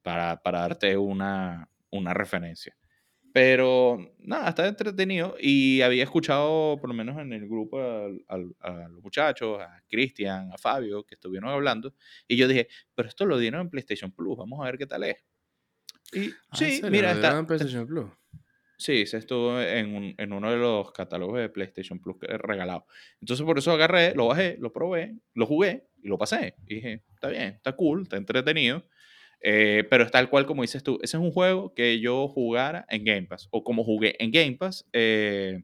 [0.03, 2.77] para, para darte una, una referencia.
[3.37, 9.03] Pero nada, está entretenido y había escuchado, por lo menos en el grupo, a, los
[9.03, 11.95] muchachos, a Cristian, a Fabio, que estuvieron hablando.
[12.27, 15.05] Y yo dije, pero esto lo dieron en PlayStation Plus, vamos a ver qué tal
[15.05, 15.23] es.
[16.15, 17.39] Y ah, sí, mira, está.
[17.39, 18.07] En PlayStation Plus?
[18.79, 22.87] Sí, se estuvo en, en, uno de los catálogos de PlayStation Plus regalado.
[23.21, 26.57] Entonces por eso agarré, lo bajé, lo probé, lo jugué y lo pasé.
[26.67, 28.85] Y dije, está bien, está cool, está entretenido.
[29.41, 30.99] Eh, pero es tal cual como dices tú.
[31.03, 33.49] Ese es un juego que yo jugara en Game Pass.
[33.51, 35.63] O como jugué en Game Pass, eh,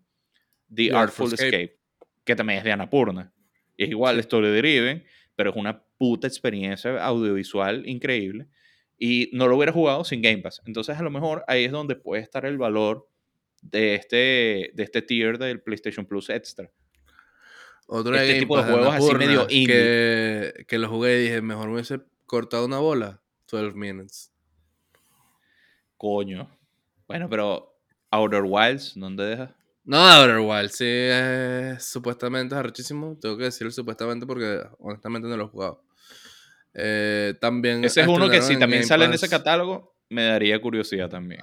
[0.75, 1.79] The, Artful Escape.
[2.25, 3.33] que también es de Annapurna.
[3.77, 4.21] Y es igual, sí.
[4.21, 5.05] Story Driven,
[5.35, 8.47] pero es una puta experiencia audiovisual increíble.
[9.05, 10.63] Y no lo hubiera jugado sin Game Pass.
[10.65, 13.09] Entonces, a lo mejor ahí es donde puede estar el valor
[13.61, 16.71] de este, de este tier del PlayStation Plus Extra.
[17.89, 19.67] Otro este tipo de juegos así medio indie.
[19.67, 23.21] Que, que lo jugué y dije, mejor me hubiese cortado una bola.
[23.51, 24.33] 12 minutes.
[25.97, 26.49] Coño.
[27.09, 27.77] Bueno, pero
[28.09, 29.57] Outer Wilds, ¿dónde deja?
[29.83, 33.19] No, Outer Wilds, sí, supuestamente es arrechísimo.
[33.21, 35.83] Tengo que decirlo supuestamente porque honestamente no lo he jugado.
[36.75, 37.85] Eh, también.
[37.85, 41.43] Ese es uno que si también sale en ese catálogo, me daría curiosidad también.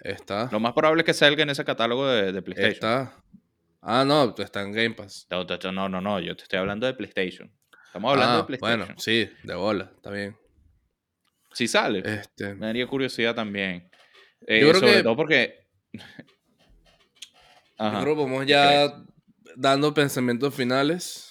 [0.00, 0.48] Está.
[0.52, 2.72] Lo más probable es que salga en ese catálogo de, PlayStation.
[2.72, 3.14] Está.
[3.80, 5.26] Ah, no, está en Game Pass.
[5.30, 7.50] No, no, no, yo te estoy hablando de PlayStation.
[7.86, 8.80] Estamos hablando de ah, PlayStation.
[8.80, 10.36] Bueno, sí, de bola, está bien.
[11.52, 12.54] Si sale, este...
[12.54, 13.90] me daría curiosidad también.
[14.46, 15.66] Eh, yo creo sobre todo porque.
[17.78, 19.04] Ajá, yo creo que vamos ya
[19.56, 21.27] dando pensamientos finales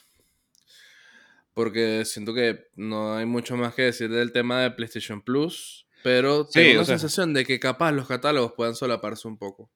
[1.58, 6.46] porque siento que no hay mucho más que decir del tema de PlayStation Plus, pero
[6.46, 9.72] tengo la sensación de que capaz los catálogos puedan solaparse un poco.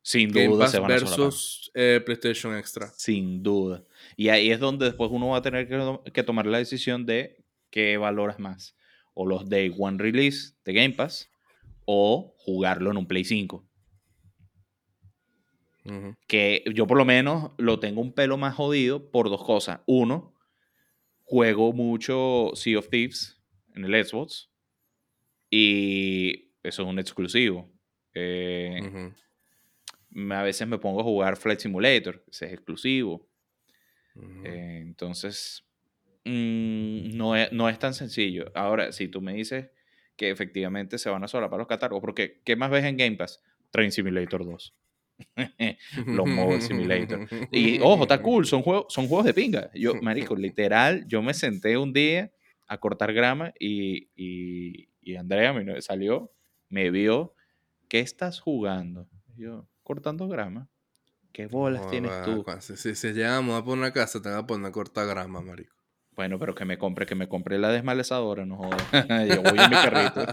[0.00, 2.90] Sin duda se van a versus eh, PlayStation Extra.
[2.96, 3.84] Sin duda.
[4.16, 5.68] Y ahí es donde después uno va a tener
[6.14, 8.74] que, tomar la decisión de qué valoras más.
[9.12, 11.28] O los Day One Release de Game Pass
[11.84, 13.68] o jugarlo en un Play 5.
[16.26, 19.80] Que yo por lo menos lo tengo un pelo más jodido por dos cosas.
[19.84, 20.39] Uno,
[21.30, 23.40] juego mucho Sea of Thieves
[23.76, 24.50] en el Xbox
[25.48, 27.70] y eso es un exclusivo.
[28.14, 29.12] Eh,
[30.30, 33.28] a veces me pongo a jugar Flight Simulator, ese es exclusivo.
[34.44, 35.64] Eh, entonces,
[36.24, 38.50] mm, no, es, no es tan sencillo.
[38.56, 39.70] Ahora, si tú me dices
[40.16, 43.40] que efectivamente se van a solapar los catálogos, porque ¿qué más ves en Game Pass?
[43.70, 44.74] Train Simulator 2.
[46.06, 47.26] los Mobile Simulator.
[47.50, 49.70] Y ojo, está cool, son juegos, son juegos de pinga.
[49.74, 52.30] Yo, marico, literal, yo me senté un día
[52.66, 56.32] a cortar grama y, y, y Andrea me salió,
[56.68, 57.34] me vio,
[57.88, 59.08] ¿qué estás jugando?
[59.36, 60.68] Yo, cortando grama.
[61.32, 62.44] ¿Qué bolas tienes tú?
[62.60, 65.76] Si, si, llegamos a poner una casa, te voy a poner a cortar grama, marico.
[66.16, 68.82] Bueno, pero que me compre, que me compre la desmalezadora, no jodas.
[69.28, 70.26] Yo voy en mi carrito.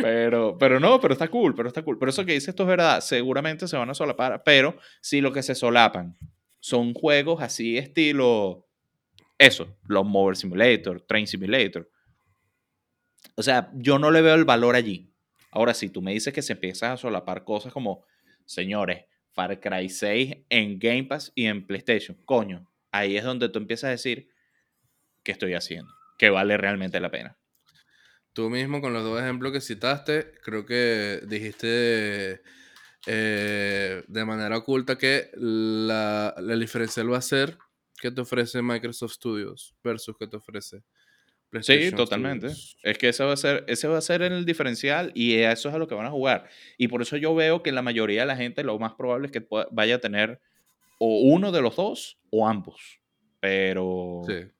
[0.00, 1.98] Pero, pero no, pero está cool, pero está cool.
[1.98, 5.32] Pero eso que dice esto es verdad, seguramente se van a solapar, pero si lo
[5.32, 6.16] que se solapan
[6.60, 8.66] son juegos así estilo,
[9.38, 11.90] eso, los Mover Simulator, Train Simulator.
[13.36, 15.12] O sea, yo no le veo el valor allí.
[15.50, 18.04] Ahora, si tú me dices que se empiezan a solapar cosas como,
[18.44, 23.58] señores, Far Cry 6 en Game Pass y en PlayStation, coño, ahí es donde tú
[23.58, 24.30] empiezas a decir,
[25.22, 25.92] ¿qué estoy haciendo?
[26.18, 27.36] Que vale realmente la pena.
[28.34, 32.42] Tú mismo con los dos ejemplos que citaste, creo que dijiste
[33.06, 37.56] eh, de manera oculta que la, la, diferencial va a ser
[38.00, 40.82] que te ofrece Microsoft Studios versus que te ofrece
[41.48, 42.48] PlayStation Sí, totalmente.
[42.82, 45.74] Es que ese va, a ser, ese va a ser el diferencial y eso es
[45.76, 46.48] a lo que van a jugar.
[46.76, 49.32] Y por eso yo veo que la mayoría de la gente lo más probable es
[49.32, 50.40] que vaya a tener
[50.98, 53.00] o uno de los dos o ambos.
[53.38, 54.22] Pero...
[54.26, 54.50] Sí.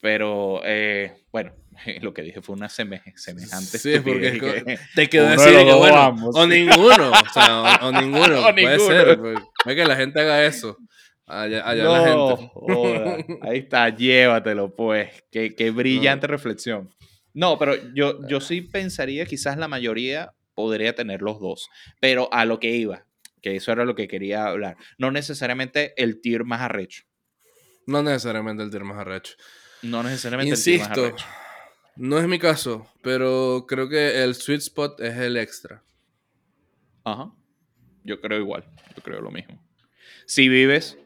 [0.00, 1.52] Pero, eh, bueno,
[2.02, 3.78] lo que dije fue una semejante.
[3.78, 9.18] Sí, porque te quedó decir que, bueno, o ninguno, o sea, o, ninguno, puede ser.
[9.18, 10.76] Pues, que la gente haga eso.
[11.26, 13.38] Allá, allá la gente.
[13.42, 15.24] Ahí está, llévatelo, pues.
[15.30, 16.90] Qué, qué brillante reflexión.
[17.34, 21.68] No, pero yo, yo sí pensaría, quizás la mayoría podría tener los dos.
[22.00, 23.04] Pero a lo que iba,
[23.42, 24.76] que eso era lo que quería hablar.
[24.98, 27.02] No necesariamente el tier más arrecho.
[27.86, 29.34] No necesariamente el tier más arrecho.
[29.82, 31.45] No necesariamente Insisto, el tier más arrecho.
[31.96, 35.82] No es mi caso, pero creo que el sweet spot es el extra.
[37.04, 37.32] Ajá.
[38.04, 38.64] Yo creo igual.
[38.94, 39.62] Yo creo lo mismo.
[40.26, 40.98] Si vives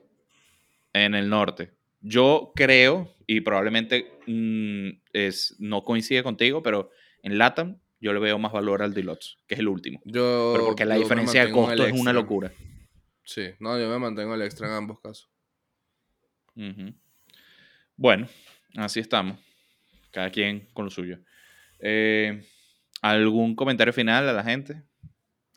[0.93, 6.91] en el norte, yo creo, y probablemente mm, es, no coincide contigo, pero
[7.23, 10.01] en LATAM yo le veo más valor al Deluxe, que es el último.
[10.05, 12.53] Yo, pero porque la diferencia de costo es una locura.
[13.25, 15.31] Sí, no, yo me mantengo el extra en ambos casos.
[17.97, 18.29] Bueno,
[18.77, 19.39] así estamos.
[20.11, 21.19] Cada quien con lo suyo.
[21.79, 22.43] Eh,
[23.03, 24.83] ¿Algún comentario final a la gente?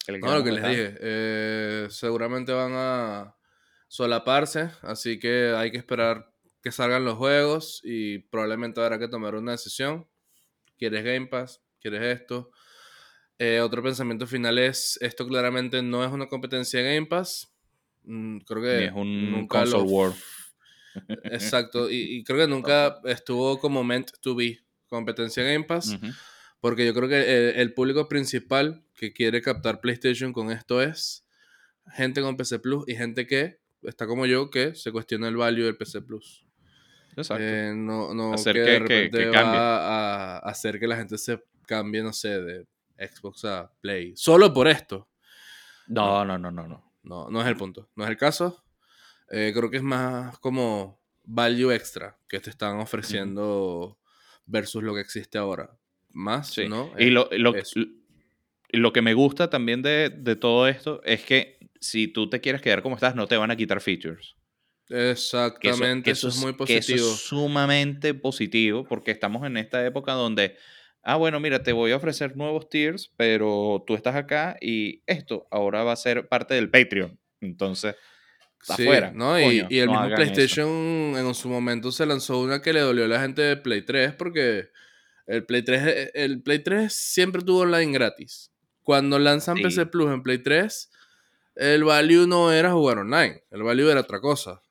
[0.07, 0.95] no, lo que les dije.
[0.99, 3.35] Eh, seguramente van a
[3.87, 9.35] solaparse, así que hay que esperar que salgan los juegos y probablemente habrá que tomar
[9.35, 10.07] una decisión.
[10.77, 11.61] ¿Quieres Game Pass?
[11.81, 12.51] ¿Quieres esto?
[13.37, 17.53] Eh, otro pensamiento final es, esto claramente no es una competencia de Game Pass.
[18.03, 20.13] Mm, creo que es un console war.
[21.23, 25.97] Exacto, y, creo que nunca estuvo como meant to be competencia Game Pass,
[26.59, 31.25] porque yo creo que el, público principal que quiere captar PlayStation con esto es
[31.91, 35.65] gente con PC Plus y gente que está como yo que se cuestiona el value
[35.65, 36.45] del PC Plus.
[37.15, 37.43] Exacto.
[37.43, 42.01] Eh, no, no hacer que, de repente va a, hacer que la gente se cambie,
[42.01, 42.65] no sé, de
[42.97, 44.13] Xbox a Play.
[44.15, 45.09] Solo por esto.
[45.87, 46.93] No, no, no, no, no.
[47.03, 47.89] No, no es el punto.
[47.95, 48.63] No es el caso.
[49.35, 53.97] Eh, creo que es más como value extra que te están ofreciendo
[54.45, 55.75] versus lo que existe ahora.
[56.11, 56.91] Más, ¿no?
[56.99, 62.29] Y lo, lo, que me gusta también de, de, todo esto es que si tú
[62.29, 64.35] te quieres quedar como estás, no te van a quitar features.
[64.89, 66.79] Exactamente, eso, es muy positivo.
[66.79, 70.57] eso es sumamente positivo porque estamos en esta época donde,
[71.01, 75.47] ah, bueno, mira, te voy a ofrecer nuevos tiers, pero tú estás acá y esto
[75.49, 77.17] ahora va a ser parte del Patreon.
[77.41, 77.95] Entonces,
[78.63, 79.11] sí, afuera.
[79.11, 79.39] ¿no?
[79.39, 83.21] y, el mismo PlayStation en su momento se lanzó una que le dolió a la
[83.21, 84.69] gente de Play 3 porque
[85.27, 88.51] el Play 3, eh, el Play 3 siempre tuvo online gratis.
[88.81, 90.91] Cuando lanzan PC Plus en Play 3,
[91.55, 94.61] el value no era jugar online, el value era otra cosa.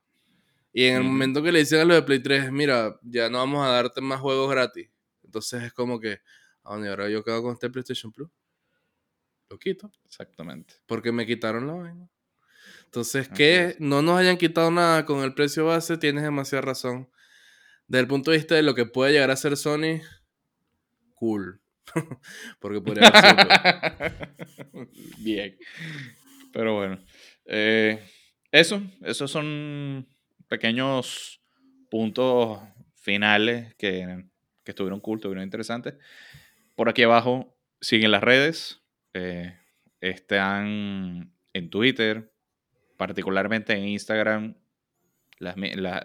[0.73, 3.39] Y en el momento que le dicen a los de Play 3, mira, ya no
[3.39, 4.91] vamos a darte más juegos gratis.
[5.23, 6.21] Entonces es como que,
[6.65, 8.31] ¿a dónde ahora yo quedo con este PlayStation Plus?
[9.49, 9.93] Lo quito.
[10.07, 10.75] Exactamente.
[10.87, 12.09] Porque me quitaron la vaina.
[12.93, 17.09] Entonces, que no nos hayan quitado nada con el precio base, tienes demasiada razón.
[17.87, 20.03] Desde el punto de vista de lo que puede llegar a ser Sony,
[21.15, 21.63] cool.
[22.61, 24.29] Porque podría ser.
[25.21, 25.57] Bien.
[26.53, 27.03] Pero bueno.
[27.47, 28.07] Eh,
[28.51, 30.07] eso, esos son
[30.47, 31.43] pequeños
[31.89, 32.61] puntos
[32.97, 34.27] finales que,
[34.65, 35.95] que estuvieron cool, estuvieron interesantes.
[36.75, 38.83] Por aquí abajo siguen las redes.
[39.15, 39.57] Eh,
[40.03, 42.32] están en Twitter,
[43.03, 44.55] particularmente en Instagram,
[45.41, 45.57] las,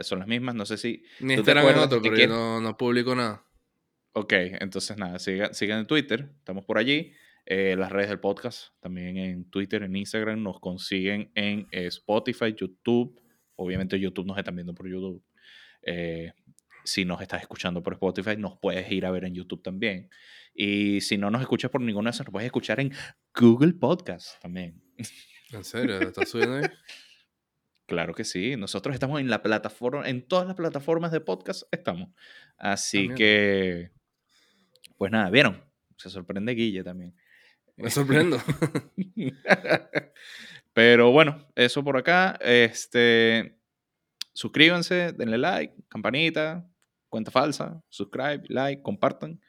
[0.07, 0.55] son las mismas.
[0.55, 1.03] No sé si.
[1.19, 3.45] Ni Instagram es otro, pero no, no, publico nada.
[4.13, 7.13] Ok, entonces nada, sigan, sigan en Twitter, estamos por allí.
[7.45, 13.21] Eh, las redes del podcast, también en Twitter, en Instagram, nos consiguen en Spotify, YouTube.
[13.57, 15.23] Obviamente YouTube nos están viendo por YouTube.
[15.83, 16.31] Eh,
[16.83, 20.09] si nos estás escuchando por Spotify, nos puedes ir a ver en YouTube también.
[20.51, 22.91] Y si no nos escuchas por ninguna de esas, nos puedes escuchar en
[23.35, 24.81] Google Podcast también.
[25.51, 25.99] ¿En serio?
[25.99, 26.63] ¿Estás subiendo ahí?
[27.85, 28.57] Claro que sí.
[28.57, 32.09] Nosotros estamos en la plataforma, en todas las plataformas de podcast estamos.
[32.57, 33.91] Así que,
[34.97, 35.63] pues nada, ¿vieron?
[35.95, 37.15] Se sorprende Guille también.
[37.77, 38.37] Me sorprendo.
[40.73, 42.37] Pero bueno, eso por acá.
[42.41, 43.57] Este,
[44.33, 46.69] suscríbanse, denle like, campanita,
[47.07, 49.39] cuenta falsa, subscribe, like, compartan.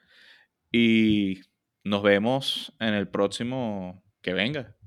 [0.71, 1.41] Y
[1.83, 4.78] nos vemos en el próximo que venga.